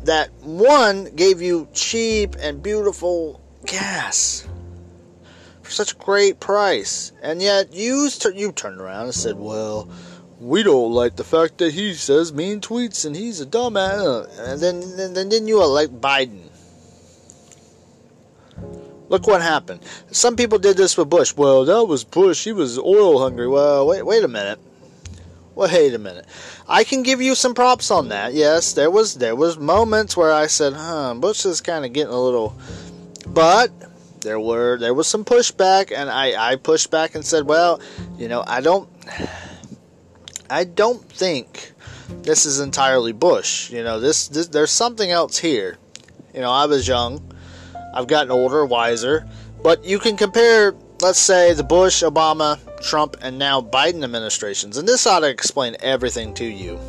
That 0.03 0.31
one 0.41 1.05
gave 1.15 1.41
you 1.41 1.67
cheap 1.73 2.35
and 2.39 2.61
beautiful 2.61 3.41
gas 3.65 4.47
for 5.61 5.71
such 5.71 5.93
a 5.93 5.95
great 5.95 6.39
price. 6.39 7.11
And 7.21 7.41
yet 7.41 7.73
you, 7.73 8.09
you 8.33 8.51
turned 8.51 8.81
around 8.81 9.05
and 9.05 9.13
said, 9.13 9.37
well, 9.37 9.89
we 10.39 10.63
don't 10.63 10.91
like 10.91 11.15
the 11.15 11.23
fact 11.23 11.57
that 11.59 11.73
he 11.73 11.93
says 11.93 12.33
mean 12.33 12.61
tweets 12.61 13.05
and 13.05 13.15
he's 13.15 13.41
a 13.41 13.45
dumbass. 13.45 14.39
And 14.39 14.61
then, 14.61 15.13
then, 15.13 15.29
then 15.29 15.47
you 15.47 15.61
elect 15.61 15.99
Biden? 15.99 16.46
Look 19.09 19.25
what 19.25 19.41
happened. 19.41 19.81
Some 20.11 20.35
people 20.35 20.59
did 20.59 20.75
this 20.75 20.97
with 20.97 21.09
Bush. 21.09 21.33
Well, 21.35 21.63
that 21.65 21.85
was 21.85 22.03
Bush. 22.03 22.43
He 22.43 22.51
was 22.51 22.77
oil 22.77 23.19
hungry. 23.19 23.47
Well, 23.47 23.87
wait, 23.87 24.05
wait 24.05 24.23
a 24.23 24.27
minute. 24.27 24.59
Wait 25.57 25.93
a 25.93 25.97
minute. 25.97 26.27
I 26.67 26.83
can 26.83 27.01
give 27.01 27.19
you 27.19 27.33
some 27.33 27.55
props 27.55 27.89
on 27.89 28.09
that. 28.09 28.33
Yes, 28.33 28.73
there 28.73 28.91
was 28.91 29.15
there 29.15 29.35
was 29.35 29.57
moments 29.57 30.15
where 30.15 30.31
I 30.31 30.45
said, 30.45 30.73
"Huh, 30.73 31.15
Bush 31.15 31.45
is 31.45 31.61
kind 31.61 31.83
of 31.83 31.93
getting 31.93 32.13
a 32.13 32.21
little," 32.21 32.55
but 33.25 33.71
there 34.21 34.39
were 34.39 34.77
there 34.77 34.93
was 34.93 35.07
some 35.07 35.25
pushback, 35.25 35.91
and 35.91 36.11
I 36.11 36.51
I 36.51 36.57
pushed 36.57 36.91
back 36.91 37.15
and 37.15 37.25
said, 37.25 37.47
"Well, 37.47 37.79
you 38.19 38.27
know, 38.27 38.43
I 38.45 38.61
don't, 38.61 38.87
I 40.49 40.63
don't 40.63 41.01
think 41.09 41.73
this 42.21 42.45
is 42.45 42.59
entirely 42.59 43.11
Bush. 43.11 43.71
You 43.71 43.83
know, 43.83 43.99
this, 43.99 44.27
this 44.27 44.49
there's 44.49 44.69
something 44.69 45.09
else 45.09 45.39
here. 45.39 45.79
You 46.35 46.41
know, 46.41 46.51
I 46.51 46.67
was 46.67 46.87
young." 46.87 47.33
I've 47.93 48.07
gotten 48.07 48.31
older, 48.31 48.65
wiser. 48.65 49.27
But 49.63 49.83
you 49.83 49.99
can 49.99 50.17
compare, 50.17 50.75
let's 51.01 51.19
say, 51.19 51.53
the 51.53 51.63
Bush, 51.63 52.03
Obama, 52.03 52.59
Trump, 52.81 53.17
and 53.21 53.37
now 53.37 53.61
Biden 53.61 54.03
administrations, 54.03 54.77
and 54.77 54.87
this 54.87 55.07
ought 55.07 55.21
to 55.21 55.29
explain 55.29 55.75
everything 55.79 56.33
to 56.35 56.45
you. 56.45 56.79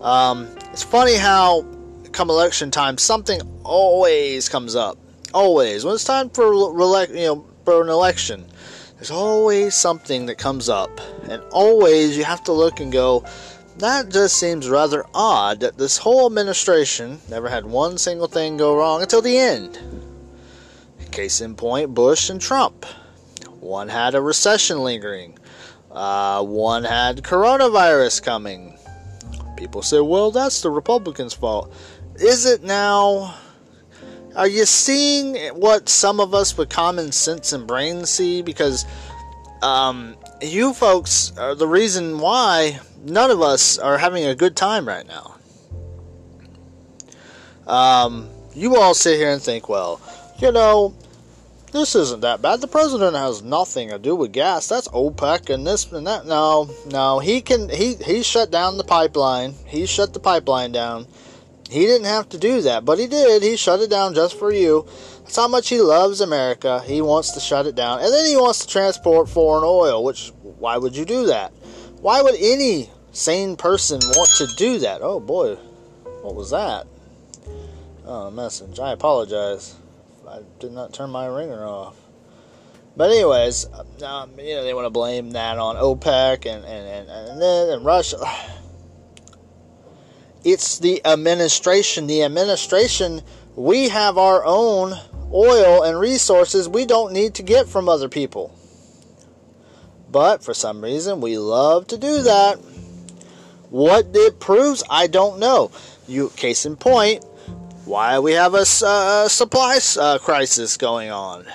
Um, 0.00 0.48
it's 0.72 0.82
funny 0.82 1.16
how, 1.16 1.66
come 2.12 2.30
election 2.30 2.70
time, 2.70 2.96
something 2.98 3.40
always 3.64 4.48
comes 4.48 4.74
up. 4.74 4.98
Always. 5.32 5.84
When 5.84 5.94
it's 5.94 6.04
time 6.04 6.30
for 6.30 6.52
you 6.52 7.14
know 7.14 7.46
for 7.64 7.82
an 7.82 7.88
election, 7.88 8.44
there's 8.96 9.10
always 9.10 9.74
something 9.74 10.26
that 10.26 10.36
comes 10.36 10.68
up, 10.68 10.90
and 11.28 11.42
always 11.52 12.16
you 12.16 12.24
have 12.24 12.42
to 12.44 12.52
look 12.52 12.80
and 12.80 12.90
go. 12.90 13.24
That 13.76 14.10
just 14.10 14.36
seems 14.36 14.68
rather 14.68 15.06
odd 15.14 15.60
that 15.60 15.78
this 15.78 15.96
whole 15.96 16.26
administration 16.26 17.20
never 17.30 17.48
had 17.48 17.64
one 17.64 17.96
single 17.96 18.26
thing 18.26 18.56
go 18.56 18.76
wrong 18.76 19.00
until 19.02 19.22
the 19.22 19.38
end. 19.38 19.78
Case 21.10 21.40
in 21.40 21.54
point, 21.54 21.94
Bush 21.94 22.30
and 22.30 22.40
Trump. 22.40 22.84
One 23.60 23.88
had 23.88 24.14
a 24.14 24.20
recession 24.20 24.82
lingering. 24.82 25.38
Uh, 25.90 26.42
one 26.44 26.84
had 26.84 27.18
coronavirus 27.18 28.22
coming. 28.22 28.78
People 29.56 29.82
say, 29.82 30.00
well, 30.00 30.30
that's 30.30 30.62
the 30.62 30.70
Republicans' 30.70 31.34
fault. 31.34 31.72
Is 32.16 32.46
it 32.46 32.62
now? 32.62 33.34
Are 34.36 34.46
you 34.46 34.64
seeing 34.64 35.36
what 35.48 35.88
some 35.88 36.20
of 36.20 36.32
us 36.34 36.56
with 36.56 36.68
common 36.68 37.12
sense 37.12 37.52
and 37.52 37.66
brain 37.66 38.06
see? 38.06 38.42
Because 38.42 38.86
um, 39.62 40.16
you 40.40 40.72
folks 40.72 41.36
are 41.36 41.54
the 41.54 41.66
reason 41.66 42.20
why 42.20 42.78
none 43.02 43.30
of 43.30 43.42
us 43.42 43.78
are 43.78 43.98
having 43.98 44.24
a 44.24 44.34
good 44.34 44.56
time 44.56 44.86
right 44.86 45.06
now. 45.06 45.34
Um, 47.66 48.28
you 48.54 48.76
all 48.76 48.94
sit 48.94 49.16
here 49.16 49.30
and 49.30 49.42
think, 49.42 49.68
well, 49.68 50.00
you 50.40 50.52
know, 50.52 50.94
this 51.72 51.94
isn't 51.94 52.22
that 52.22 52.42
bad. 52.42 52.60
The 52.60 52.66
president 52.66 53.14
has 53.14 53.42
nothing 53.42 53.90
to 53.90 53.98
do 53.98 54.16
with 54.16 54.32
gas. 54.32 54.68
That's 54.68 54.88
OPEC 54.88 55.50
and 55.50 55.66
this 55.66 55.90
and 55.92 56.06
that. 56.06 56.26
No, 56.26 56.68
no, 56.86 57.18
he 57.20 57.40
can. 57.40 57.68
He 57.68 57.94
he 57.94 58.22
shut 58.22 58.50
down 58.50 58.76
the 58.76 58.84
pipeline. 58.84 59.54
He 59.66 59.86
shut 59.86 60.12
the 60.12 60.20
pipeline 60.20 60.72
down. 60.72 61.06
He 61.70 61.86
didn't 61.86 62.06
have 62.06 62.28
to 62.30 62.38
do 62.38 62.62
that, 62.62 62.84
but 62.84 62.98
he 62.98 63.06
did. 63.06 63.42
He 63.42 63.56
shut 63.56 63.80
it 63.80 63.90
down 63.90 64.14
just 64.14 64.36
for 64.36 64.52
you. 64.52 64.86
That's 65.22 65.36
how 65.36 65.46
much 65.46 65.68
he 65.68 65.80
loves 65.80 66.20
America. 66.20 66.82
He 66.84 67.00
wants 67.00 67.30
to 67.32 67.40
shut 67.40 67.66
it 67.66 67.76
down, 67.76 68.00
and 68.00 68.12
then 68.12 68.26
he 68.26 68.36
wants 68.36 68.66
to 68.66 68.66
transport 68.66 69.28
foreign 69.28 69.62
oil. 69.64 70.02
Which 70.02 70.32
why 70.42 70.76
would 70.76 70.96
you 70.96 71.04
do 71.04 71.26
that? 71.26 71.52
Why 72.00 72.22
would 72.22 72.34
any 72.34 72.90
sane 73.12 73.56
person 73.56 74.00
want 74.00 74.30
to 74.38 74.48
do 74.56 74.80
that? 74.80 75.02
Oh 75.02 75.20
boy, 75.20 75.54
what 76.22 76.34
was 76.34 76.50
that? 76.50 76.88
Oh, 78.04 78.28
message. 78.28 78.80
I 78.80 78.90
apologize. 78.90 79.76
I 80.30 80.42
did 80.60 80.70
not 80.70 80.92
turn 80.92 81.10
my 81.10 81.26
ringer 81.26 81.66
off. 81.66 81.96
But 82.96 83.10
anyways, 83.10 83.66
um, 84.02 84.30
you 84.38 84.54
know 84.54 84.62
they 84.62 84.74
want 84.74 84.86
to 84.86 84.90
blame 84.90 85.32
that 85.32 85.58
on 85.58 85.74
OPEC 85.74 86.46
and 86.46 86.64
and 86.64 87.08
and, 87.08 87.42
and 87.42 87.42
and 87.42 87.84
Russia. 87.84 88.18
It's 90.42 90.78
the 90.78 91.04
administration. 91.04 92.06
The 92.06 92.22
administration. 92.22 93.20
We 93.56 93.90
have 93.90 94.16
our 94.16 94.42
own 94.42 94.94
oil 95.30 95.82
and 95.82 96.00
resources. 96.00 96.66
We 96.66 96.86
don't 96.86 97.12
need 97.12 97.34
to 97.34 97.42
get 97.42 97.68
from 97.68 97.90
other 97.90 98.08
people. 98.08 98.56
But 100.10 100.42
for 100.42 100.54
some 100.54 100.82
reason, 100.82 101.20
we 101.20 101.36
love 101.36 101.88
to 101.88 101.98
do 101.98 102.22
that. 102.22 102.56
What 103.68 104.06
it 104.14 104.40
proves, 104.40 104.82
I 104.88 105.08
don't 105.08 105.38
know. 105.38 105.70
You, 106.08 106.30
case 106.30 106.64
in 106.64 106.76
point, 106.76 107.22
why 107.84 108.18
we 108.18 108.32
have 108.32 108.54
a 108.54 108.64
uh, 108.84 109.28
supply 109.28 109.78
uh, 109.98 110.18
crisis 110.18 110.76
going 110.76 111.10
on. 111.10 111.46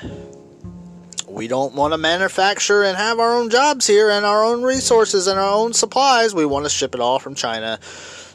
We 1.27 1.48
don't 1.48 1.75
want 1.75 1.94
to 1.94 1.98
manufacture 1.98 2.84
and 2.84 2.96
have 2.98 3.20
our 3.20 3.36
own 3.36 3.50
jobs 3.50 3.86
here 3.88 4.10
and 4.10 4.25
our 4.25 4.44
own 4.44 4.63
resources 4.63 5.27
and 5.27 5.39
our 5.39 5.53
own 5.53 5.74
supplies. 5.74 6.34
We 6.34 6.46
want 6.46 6.65
to 6.65 6.70
ship 6.70 6.96
it 6.96 7.01
all 7.01 7.20
from 7.20 7.36
China, 7.36 7.79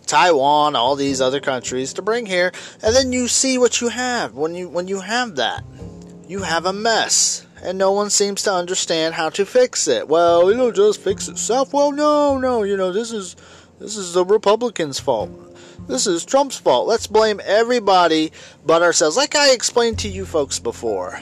Taiwan, 0.06 0.76
all 0.76 0.96
these 0.96 1.20
other 1.20 1.40
countries 1.40 1.94
to 1.94 2.02
bring 2.02 2.26
here. 2.26 2.52
And 2.82 2.94
then 2.94 3.12
you 3.12 3.26
see 3.26 3.56
what 3.56 3.80
you 3.80 3.88
have 3.88 4.34
when 4.34 4.54
you 4.54 4.68
when 4.68 4.86
you 4.86 5.00
have 5.00 5.36
that. 5.36 5.64
You 6.28 6.42
have 6.42 6.66
a 6.66 6.72
mess 6.72 7.46
and 7.62 7.78
no 7.78 7.92
one 7.92 8.10
seems 8.10 8.42
to 8.42 8.52
understand 8.52 9.14
how 9.14 9.30
to 9.30 9.44
fix 9.44 9.88
it. 9.88 10.08
Well, 10.08 10.48
it'll 10.48 10.72
just 10.72 11.00
fix 11.00 11.28
itself. 11.28 11.72
Well, 11.72 11.92
no, 11.92 12.38
no, 12.38 12.62
you 12.62 12.76
know, 12.76 12.92
this 12.92 13.12
is 13.12 13.36
this 13.78 13.96
is 13.96 14.12
the 14.12 14.24
Republicans' 14.24 15.00
fault. 15.00 15.30
This 15.90 16.06
is 16.06 16.24
Trump's 16.24 16.56
fault. 16.56 16.86
Let's 16.86 17.08
blame 17.08 17.40
everybody 17.44 18.30
but 18.64 18.80
ourselves. 18.80 19.16
Like 19.16 19.34
I 19.34 19.50
explained 19.50 19.98
to 19.98 20.08
you 20.08 20.24
folks 20.24 20.60
before, 20.60 21.20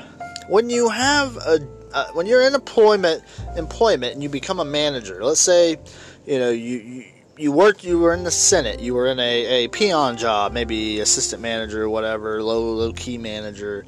when 0.48 0.68
you 0.68 0.90
have 0.90 1.38
a 1.38 1.66
uh, 1.94 2.08
when 2.12 2.26
you're 2.26 2.42
in 2.46 2.54
employment 2.54 3.24
employment 3.56 4.12
and 4.12 4.22
you 4.22 4.28
become 4.28 4.60
a 4.60 4.66
manager, 4.66 5.24
let's 5.24 5.40
say, 5.40 5.78
you 6.26 6.38
know, 6.38 6.50
you, 6.50 6.76
you 6.80 7.04
you 7.38 7.50
worked 7.50 7.82
you 7.82 7.98
were 7.98 8.12
in 8.12 8.24
the 8.24 8.32
senate 8.32 8.80
you 8.80 8.94
were 8.94 9.06
in 9.06 9.20
a, 9.20 9.64
a 9.64 9.68
peon 9.68 10.16
job 10.16 10.52
maybe 10.52 10.98
assistant 10.98 11.40
manager 11.40 11.84
or 11.84 11.88
whatever 11.88 12.42
low 12.42 12.72
low 12.72 12.92
key 12.92 13.16
manager 13.16 13.86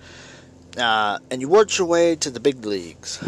uh, 0.79 1.19
and 1.33 1.41
you 1.41 1.49
worked 1.49 1.77
your 1.77 1.89
way 1.89 2.15
to 2.15 2.31
the 2.31 2.39
big 2.39 2.65
leagues 2.65 3.19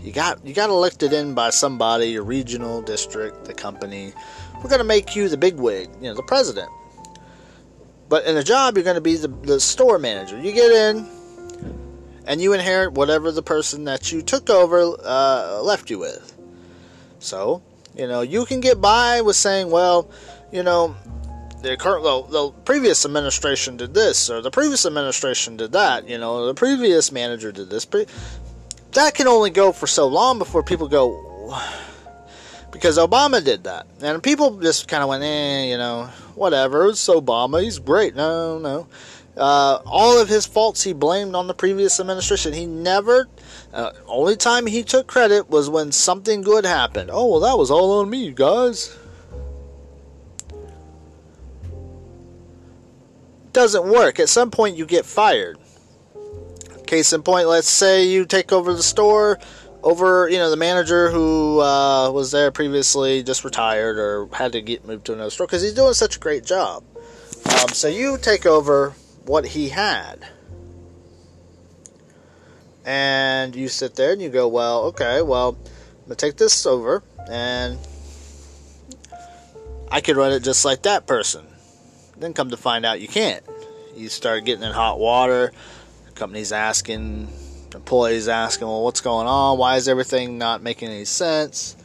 you 0.00 0.12
got 0.12 0.46
you 0.46 0.54
got 0.54 0.70
elected 0.70 1.12
in 1.12 1.34
by 1.34 1.50
somebody 1.50 2.06
your 2.06 2.22
regional 2.22 2.82
district 2.82 3.46
the 3.46 3.52
company 3.52 4.12
we're 4.58 4.70
going 4.70 4.78
to 4.78 4.84
make 4.84 5.16
you 5.16 5.28
the 5.28 5.36
big 5.36 5.56
wig 5.56 5.90
you 5.96 6.08
know 6.08 6.14
the 6.14 6.22
president 6.22 6.70
but 8.14 8.26
in 8.26 8.36
a 8.36 8.44
job, 8.44 8.76
you're 8.76 8.84
going 8.84 8.94
to 8.94 9.00
be 9.00 9.16
the, 9.16 9.26
the 9.26 9.58
store 9.58 9.98
manager. 9.98 10.38
You 10.40 10.52
get 10.52 10.70
in, 10.70 11.04
and 12.28 12.40
you 12.40 12.52
inherit 12.52 12.92
whatever 12.92 13.32
the 13.32 13.42
person 13.42 13.86
that 13.86 14.12
you 14.12 14.22
took 14.22 14.48
over 14.48 14.94
uh, 15.04 15.60
left 15.62 15.90
you 15.90 15.98
with. 15.98 16.32
So, 17.18 17.60
you 17.96 18.06
know, 18.06 18.20
you 18.20 18.44
can 18.44 18.60
get 18.60 18.80
by 18.80 19.22
with 19.22 19.34
saying, 19.34 19.68
well, 19.68 20.08
you 20.52 20.62
know, 20.62 20.94
the 21.62 21.76
current, 21.76 22.04
well, 22.04 22.22
the 22.22 22.52
previous 22.62 23.04
administration 23.04 23.76
did 23.78 23.94
this, 23.94 24.30
or 24.30 24.40
the 24.40 24.50
previous 24.52 24.86
administration 24.86 25.56
did 25.56 25.72
that. 25.72 26.08
You 26.08 26.18
know, 26.18 26.46
the 26.46 26.54
previous 26.54 27.10
manager 27.10 27.50
did 27.50 27.68
this. 27.68 27.84
That 28.92 29.14
can 29.14 29.26
only 29.26 29.50
go 29.50 29.72
for 29.72 29.88
so 29.88 30.06
long 30.06 30.38
before 30.38 30.62
people 30.62 30.86
go, 30.86 31.58
because 32.70 32.96
Obama 32.96 33.44
did 33.44 33.64
that, 33.64 33.88
and 34.00 34.22
people 34.22 34.60
just 34.60 34.86
kind 34.86 35.02
of 35.02 35.08
went, 35.08 35.24
eh, 35.24 35.64
you 35.64 35.78
know, 35.78 36.08
whatever. 36.36 36.88
It's 36.88 37.06
Obama. 37.08 37.62
He's 37.62 37.78
great. 37.78 38.14
No, 38.14 38.58
no. 38.58 38.86
Uh, 39.36 39.80
all 39.84 40.20
of 40.20 40.28
his 40.28 40.46
faults 40.46 40.82
he 40.82 40.92
blamed 40.92 41.34
on 41.34 41.48
the 41.48 41.54
previous 41.54 41.98
administration. 41.98 42.52
He 42.52 42.66
never, 42.66 43.28
uh, 43.72 43.92
only 44.06 44.36
time 44.36 44.66
he 44.66 44.84
took 44.84 45.08
credit 45.08 45.50
was 45.50 45.68
when 45.68 45.90
something 45.90 46.42
good 46.42 46.64
happened. 46.64 47.10
Oh, 47.12 47.26
well, 47.26 47.40
that 47.40 47.58
was 47.58 47.70
all 47.70 47.98
on 48.00 48.10
me, 48.10 48.30
guys. 48.30 48.96
Doesn't 53.52 53.84
work. 53.84 54.20
At 54.20 54.28
some 54.28 54.50
point, 54.50 54.76
you 54.76 54.86
get 54.86 55.04
fired. 55.04 55.58
Case 56.86 57.12
in 57.12 57.22
point, 57.22 57.48
let's 57.48 57.70
say 57.70 58.04
you 58.04 58.26
take 58.26 58.52
over 58.52 58.74
the 58.74 58.82
store 58.82 59.38
over 59.84 60.30
you 60.30 60.38
know 60.38 60.50
the 60.50 60.56
manager 60.56 61.10
who 61.10 61.60
uh, 61.60 62.10
was 62.10 62.32
there 62.32 62.50
previously 62.50 63.22
just 63.22 63.44
retired 63.44 63.98
or 63.98 64.28
had 64.32 64.52
to 64.52 64.62
get 64.62 64.84
moved 64.84 65.04
to 65.04 65.12
another 65.12 65.30
store 65.30 65.46
because 65.46 65.62
he's 65.62 65.74
doing 65.74 65.92
such 65.92 66.16
a 66.16 66.18
great 66.18 66.44
job. 66.44 66.82
Um, 67.60 67.68
so 67.68 67.86
you 67.86 68.16
take 68.16 68.46
over 68.46 68.94
what 69.26 69.44
he 69.44 69.68
had, 69.68 70.26
and 72.84 73.54
you 73.54 73.68
sit 73.68 73.94
there 73.94 74.12
and 74.12 74.22
you 74.22 74.30
go, 74.30 74.48
well, 74.48 74.84
okay, 74.84 75.20
well, 75.20 75.58
I'm 75.60 76.04
gonna 76.04 76.16
take 76.16 76.38
this 76.38 76.64
over 76.64 77.02
and 77.30 77.78
I 79.90 80.00
could 80.00 80.16
run 80.16 80.32
it 80.32 80.40
just 80.40 80.64
like 80.64 80.82
that 80.82 81.06
person. 81.06 81.46
Then 82.16 82.32
come 82.32 82.50
to 82.50 82.56
find 82.56 82.86
out 82.86 83.00
you 83.00 83.08
can't. 83.08 83.44
You 83.94 84.08
start 84.08 84.44
getting 84.44 84.64
in 84.64 84.72
hot 84.72 84.98
water. 84.98 85.52
The 86.06 86.12
company's 86.12 86.52
asking 86.52 87.28
employees 87.74 88.28
asking, 88.28 88.68
well, 88.68 88.84
what's 88.84 89.00
going 89.00 89.26
on? 89.26 89.58
Why 89.58 89.76
is 89.76 89.88
everything 89.88 90.38
not 90.38 90.62
making 90.62 90.88
any 90.88 91.04
sense? 91.04 91.76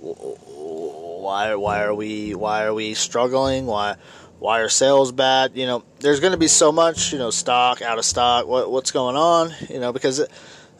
Why, 0.00 1.54
why 1.54 1.82
are 1.82 1.94
we, 1.94 2.34
why 2.34 2.64
are 2.64 2.74
we 2.74 2.94
struggling? 2.94 3.66
Why, 3.66 3.96
why 4.38 4.60
are 4.60 4.68
sales 4.68 5.12
bad? 5.12 5.52
You 5.54 5.66
know, 5.66 5.84
there's 6.00 6.20
going 6.20 6.32
to 6.32 6.38
be 6.38 6.48
so 6.48 6.72
much, 6.72 7.12
you 7.12 7.18
know, 7.18 7.30
stock, 7.30 7.82
out 7.82 7.98
of 7.98 8.04
stock, 8.04 8.46
what, 8.46 8.70
what's 8.70 8.90
going 8.90 9.16
on? 9.16 9.52
You 9.68 9.80
know, 9.80 9.92
because 9.92 10.18
it, 10.18 10.30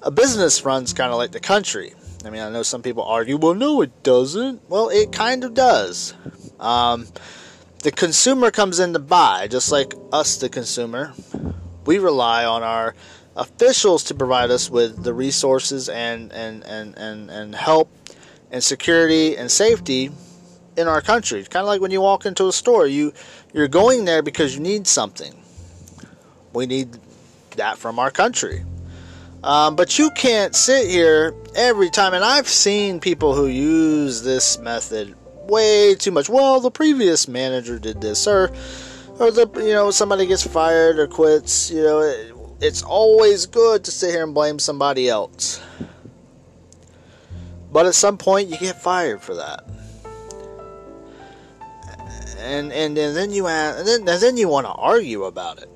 a 0.03 0.11
business 0.11 0.65
runs 0.65 0.93
kind 0.93 1.13
of 1.13 1.19
like 1.19 1.33
the 1.33 1.41
country. 1.41 1.95
I 2.25 2.31
mean, 2.31 2.43
I 2.43 2.51
know 2.51 2.63
some 2.63 2.83
people 2.83 3.03
argue, 3.03 3.37
well, 3.37 3.55
no, 3.55 3.83
it 3.83 4.03
doesn't. 4.03 4.69
Well, 4.69 4.89
it 4.89 5.13
kind 5.13 5.45
of 5.45 5.55
does. 5.55 6.15
Um, 6.59 7.07
the 7.83 7.91
consumer 7.91 8.51
comes 8.51 8.79
in 8.79 8.93
to 8.93 8.99
buy, 8.99 9.49
just 9.49 9.73
like 9.73 9.95
us, 10.13 10.37
the 10.37 10.49
consumer. 10.49 11.15
We 11.87 11.99
rely 11.99 12.45
on 12.45 12.63
our 12.63 12.95
officials 13.37 14.05
to 14.05 14.15
provide 14.15 14.51
us 14.51 14.71
with 14.71 15.03
the 15.03 15.15
resources 15.15 15.89
and, 15.89 16.33
and, 16.33 16.65
and, 16.65 16.97
and, 16.97 17.31
and 17.31 17.55
help 17.55 17.91
and 18.51 18.63
security 18.63 19.37
and 19.37 19.51
safety 19.51 20.11
in 20.77 20.89
our 20.89 21.01
country. 21.01 21.43
Kind 21.45 21.63
of 21.63 21.67
like 21.67 21.81
when 21.81 21.91
you 21.91 22.01
walk 22.01 22.27
into 22.27 22.49
a 22.49 22.53
store, 22.53 22.87
you 22.87 23.13
you're 23.53 23.69
going 23.69 24.05
there 24.05 24.23
because 24.23 24.55
you 24.55 24.61
need 24.61 24.87
something. 24.87 25.35
We 26.53 26.67
need 26.67 26.99
that 27.57 27.79
from 27.79 27.99
our 27.99 28.11
country. 28.11 28.65
Um, 29.43 29.75
but 29.77 29.99
you 29.99 30.11
can't 30.11 30.55
sit 30.55 30.91
here 30.91 31.35
every 31.55 31.91
time, 31.91 32.13
and 32.13 32.25
I've 32.25 32.49
seen 32.49 33.01
people 33.01 33.35
who 33.35 33.47
use 33.47 34.23
this 34.23 34.59
method 34.59 35.15
way 35.49 35.95
too 35.95 36.11
much. 36.11 36.29
Well, 36.29 36.61
the 36.61 36.71
previous 36.71 37.27
manager 37.27 37.79
did 37.79 38.01
this, 38.01 38.27
or 38.27 38.51
or 39.19 39.31
the 39.31 39.51
you 39.57 39.73
know 39.73 39.91
somebody 39.91 40.27
gets 40.27 40.47
fired 40.47 40.99
or 40.99 41.07
quits. 41.07 41.71
You 41.71 41.83
know, 41.83 42.40
it's 42.61 42.83
always 42.83 43.47
good 43.47 43.85
to 43.85 43.91
sit 43.91 44.11
here 44.11 44.23
and 44.23 44.35
blame 44.35 44.59
somebody 44.59 45.09
else. 45.09 45.61
But 47.73 47.87
at 47.87 47.95
some 47.95 48.19
point, 48.19 48.49
you 48.49 48.59
get 48.59 48.81
fired 48.81 49.23
for 49.23 49.35
that. 49.37 49.65
And, 52.39 52.73
and, 52.73 52.97
and 52.97 53.17
then 53.17 53.31
you 53.33 53.47
and 53.47 53.87
then, 53.87 54.09
and 54.09 54.23
then 54.23 54.37
you 54.37 54.49
want 54.49 54.67
to 54.67 54.73
argue 54.73 55.25
about 55.25 55.63
it. 55.63 55.69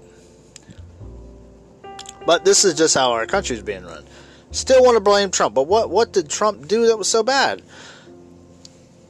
But 2.26 2.44
this 2.44 2.64
is 2.64 2.74
just 2.74 2.94
how 2.94 3.12
our 3.12 3.26
country's 3.26 3.62
being 3.62 3.84
run. 3.84 4.04
Still 4.50 4.82
want 4.82 4.96
to 4.96 5.00
blame 5.00 5.30
Trump, 5.30 5.54
but 5.54 5.66
what 5.66 5.90
what 5.90 6.12
did 6.12 6.30
Trump 6.30 6.66
do 6.66 6.86
that 6.86 6.96
was 6.96 7.08
so 7.08 7.22
bad? 7.22 7.62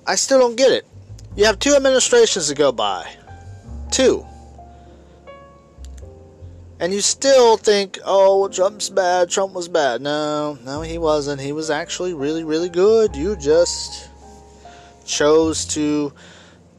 I 0.06 0.16
still 0.16 0.40
don't 0.40 0.56
get 0.56 0.72
it. 0.72 0.84
You 1.36 1.44
have 1.44 1.58
two 1.58 1.74
administrations 1.76 2.48
to 2.48 2.54
go 2.54 2.72
by. 2.72 3.08
Two 3.92 4.26
and 6.80 6.92
you 6.92 7.00
still 7.00 7.56
think, 7.56 7.98
oh, 8.04 8.48
Trump's 8.48 8.90
bad, 8.90 9.30
Trump 9.30 9.54
was 9.54 9.68
bad. 9.68 10.00
No, 10.00 10.58
no, 10.64 10.80
he 10.80 10.98
wasn't. 10.98 11.40
He 11.40 11.52
was 11.52 11.70
actually 11.70 12.14
really, 12.14 12.44
really 12.44 12.68
good. 12.68 13.14
You 13.14 13.36
just 13.36 14.10
chose 15.06 15.64
to 15.66 16.12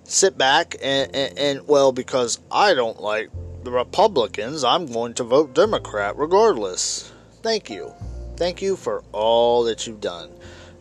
sit 0.04 0.38
back 0.38 0.76
and, 0.82 1.16
and, 1.16 1.40
and, 1.40 1.68
well, 1.68 1.92
because 1.92 2.40
I 2.52 2.74
don't 2.74 3.00
like 3.00 3.30
the 3.64 3.72
Republicans, 3.72 4.64
I'm 4.64 4.86
going 4.86 5.14
to 5.16 5.24
vote 5.24 5.54
Democrat 5.54 6.18
regardless. 6.18 7.12
Thank 7.42 7.70
you. 7.70 7.94
Thank 8.38 8.62
you 8.62 8.76
for 8.76 9.04
all 9.12 9.64
that 9.64 9.88
you've 9.88 10.02
done. 10.02 10.30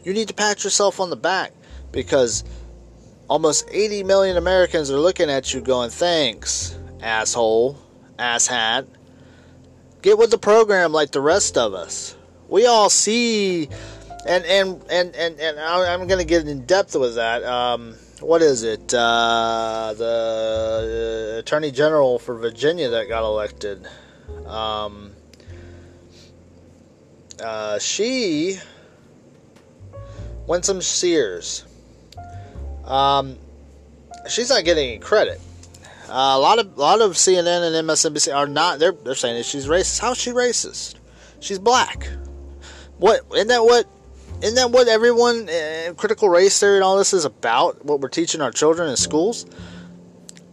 You 0.02 0.12
need 0.12 0.28
to 0.28 0.34
pat 0.34 0.64
yourself 0.64 1.00
on 1.00 1.10
the 1.10 1.16
back 1.16 1.52
because 1.92 2.44
almost 3.28 3.66
80 3.70 4.02
million 4.02 4.36
Americans 4.36 4.90
are 4.90 4.98
looking 4.98 5.30
at 5.30 5.54
you 5.54 5.60
going, 5.60 5.90
thanks, 5.90 6.76
asshole, 7.00 7.78
asshat 8.18 8.86
Get 10.04 10.18
with 10.18 10.30
the 10.30 10.36
program 10.36 10.92
like 10.92 11.12
the 11.12 11.22
rest 11.22 11.56
of 11.56 11.72
us. 11.72 12.14
We 12.50 12.66
all 12.66 12.90
see, 12.90 13.70
and 14.26 14.44
and 14.44 14.84
and 14.90 15.16
and, 15.16 15.40
and 15.40 15.58
I'm 15.58 16.06
going 16.06 16.18
to 16.18 16.26
get 16.26 16.46
in 16.46 16.66
depth 16.66 16.94
with 16.94 17.14
that. 17.14 17.42
Um, 17.42 17.94
what 18.20 18.42
is 18.42 18.64
it? 18.64 18.92
Uh, 18.92 19.94
the 19.96 21.36
Attorney 21.38 21.70
General 21.70 22.18
for 22.18 22.34
Virginia 22.34 22.90
that 22.90 23.08
got 23.08 23.24
elected. 23.24 23.86
Um, 24.46 25.12
uh, 27.42 27.78
she, 27.78 28.58
Winsome 30.46 30.82
Sears. 30.82 31.64
Um, 32.84 33.38
she's 34.28 34.50
not 34.50 34.66
getting 34.66 34.86
any 34.86 34.98
credit. 34.98 35.40
Uh, 36.08 36.36
a 36.36 36.38
lot 36.38 36.58
of 36.58 36.76
a 36.76 36.80
lot 36.80 37.00
of 37.00 37.12
CNN 37.12 37.66
and 37.66 37.88
MSNBC 37.88 38.34
are 38.34 38.46
not. 38.46 38.78
They're 38.78 38.92
they're 38.92 39.14
saying 39.14 39.36
that 39.36 39.46
she's 39.46 39.66
racist. 39.66 40.00
How's 40.00 40.18
she 40.18 40.30
racist? 40.30 40.96
She's 41.40 41.58
black. 41.58 42.08
What 42.98 43.22
isn't 43.34 43.48
that 43.48 43.64
what 43.64 43.86
isn't 44.42 44.56
that 44.56 44.70
what 44.70 44.88
everyone, 44.88 45.48
uh, 45.48 45.94
critical 45.96 46.28
race 46.28 46.58
theory 46.60 46.76
and 46.76 46.84
all 46.84 46.98
this 46.98 47.14
is 47.14 47.24
about? 47.24 47.84
What 47.84 48.00
we're 48.00 48.08
teaching 48.08 48.42
our 48.42 48.50
children 48.50 48.90
in 48.90 48.96
schools? 48.96 49.46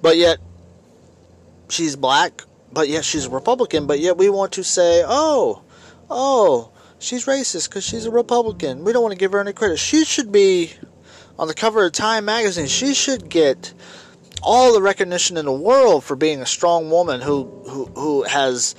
But 0.02 0.18
yet, 0.18 0.38
she's 1.70 1.98
black, 1.98 2.44
but 2.72 2.88
yet 2.88 3.04
she's 3.04 3.26
a 3.26 3.30
Republican, 3.30 3.88
but 3.88 4.00
yet 4.00 4.18
we 4.18 4.30
want 4.30 4.54
to 4.54 4.64
say, 4.64 5.04
oh, 5.06 5.62
oh, 6.10 6.72
she's 7.00 7.26
racist 7.26 7.70
because 7.70 7.84
she's 7.84 8.06
a 8.06 8.12
Republican. 8.12 8.86
We 8.86 8.94
don't 8.94 9.04
want 9.04 9.12
to 9.12 9.20
give 9.20 9.34
her 9.34 9.42
any 9.42 9.54
credit. 9.54 9.78
She 9.78 10.06
should 10.06 10.32
be 10.32 10.72
on 11.38 11.48
the 11.48 11.54
cover 11.54 11.86
of 11.86 11.92
Time 11.92 12.26
magazine. 12.26 12.68
She 12.68 12.94
should 12.94 13.30
get 13.30 13.74
all 14.42 14.74
the 14.74 14.82
recognition 14.82 15.38
in 15.38 15.46
the 15.46 15.52
world 15.52 16.04
for 16.04 16.16
being 16.16 16.42
a 16.42 16.46
strong 16.46 16.90
woman 16.90 17.22
who 17.22 17.46
who, 17.68 17.86
who 17.96 18.24
has 18.24 18.76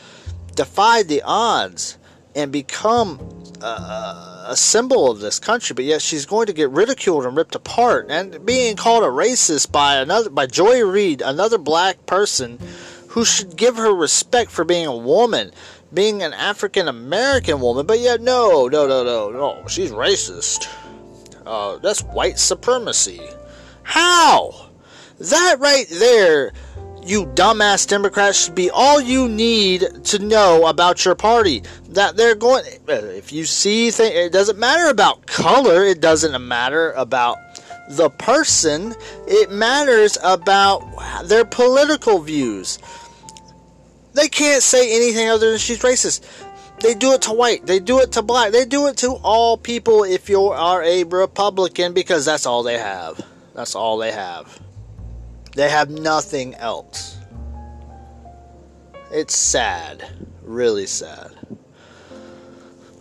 defied 0.55 1.09
the 1.09 1.22
odds 1.22 1.98
and 2.35 2.53
become 2.53 3.20
a, 3.61 4.46
a 4.48 4.57
symbol 4.57 5.11
of 5.11 5.20
this 5.20 5.38
country, 5.38 5.75
but 5.75 5.85
yet 5.85 6.03
she's 6.03 6.27
going 6.27 6.46
to 6.46 6.53
get 6.53 6.70
ridiculed 6.70 7.25
and 7.25 7.37
ripped 7.37 7.55
apart 7.55 8.07
and 8.09 8.44
being 8.44 8.77
called 8.77 9.05
a 9.05 9.07
racist 9.07 9.70
by 9.70 9.96
another 9.96 10.31
by 10.31 10.46
Joy 10.46 10.85
Reid, 10.85 11.22
another 11.22 11.59
black 11.59 12.07
person 12.07 12.59
who 13.09 13.25
should 13.25 13.57
give 13.57 13.77
her 13.77 13.94
respect 13.94 14.51
for 14.51 14.64
being 14.64 14.87
a 14.87 14.96
woman, 14.96 15.53
being 15.92 16.22
an 16.22 16.33
African 16.33 16.88
American 16.88 17.61
woman, 17.61 17.87
but 17.87 18.01
yet 18.01 18.20
no, 18.20 18.68
no, 18.68 18.87
no, 18.87 19.05
no, 19.05 19.31
no, 19.31 19.66
she's 19.68 19.90
racist. 19.90 20.68
Uh, 21.44 21.77
that's 21.79 22.03
white 22.03 22.38
supremacy. 22.38 23.20
How? 23.83 24.70
That 25.18 25.57
right 25.61 25.87
there 25.88 26.53
you 27.05 27.27
dumbass 27.27 27.88
Democrats 27.88 28.44
should 28.44 28.55
be 28.55 28.70
all 28.70 29.01
you 29.01 29.29
need 29.29 30.05
to 30.05 30.18
know 30.18 30.66
about 30.66 31.05
your 31.05 31.14
party. 31.14 31.62
That 31.90 32.16
they're 32.16 32.35
going. 32.35 32.64
If 32.87 33.33
you 33.33 33.44
see 33.44 33.90
things, 33.90 34.14
it 34.14 34.33
doesn't 34.33 34.59
matter 34.59 34.88
about 34.88 35.27
color. 35.27 35.85
It 35.85 36.01
doesn't 36.01 36.46
matter 36.46 36.92
about 36.92 37.38
the 37.90 38.09
person. 38.11 38.94
It 39.27 39.51
matters 39.51 40.16
about 40.22 40.83
their 41.25 41.44
political 41.44 42.20
views. 42.20 42.79
They 44.14 44.29
can't 44.29 44.62
say 44.62 44.94
anything 44.94 45.29
other 45.29 45.51
than 45.51 45.59
she's 45.59 45.81
racist. 45.81 46.25
They 46.81 46.94
do 46.94 47.12
it 47.12 47.22
to 47.22 47.33
white. 47.33 47.66
They 47.66 47.79
do 47.79 48.01
it 48.01 48.12
to 48.12 48.22
black. 48.22 48.53
They 48.53 48.64
do 48.64 48.87
it 48.88 48.96
to 48.98 49.12
all 49.22 49.57
people 49.57 50.05
if 50.05 50.29
you 50.29 50.46
are 50.48 50.83
a 50.83 51.05
Republican 51.05 51.94
because 51.94 52.25
that's 52.25 52.44
all 52.44 52.62
they 52.62 52.79
have. 52.79 53.20
That's 53.55 53.75
all 53.75 53.98
they 53.98 54.12
have. 54.12 54.61
They 55.54 55.68
have 55.68 55.90
nothing 55.90 56.54
else. 56.54 57.18
It's 59.10 59.36
sad. 59.36 60.08
Really 60.42 60.86
sad. 60.86 61.32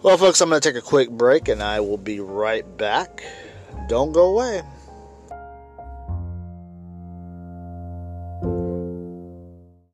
Well, 0.03 0.17
folks, 0.17 0.41
I'm 0.41 0.49
going 0.49 0.59
to 0.59 0.69
take 0.69 0.77
a 0.77 0.85
quick 0.85 1.09
break 1.09 1.47
and 1.47 1.63
I 1.63 1.79
will 1.79 1.97
be 1.97 2.19
right 2.19 2.65
back. 2.77 3.23
Don't 3.87 4.11
go 4.11 4.33
away. 4.33 4.63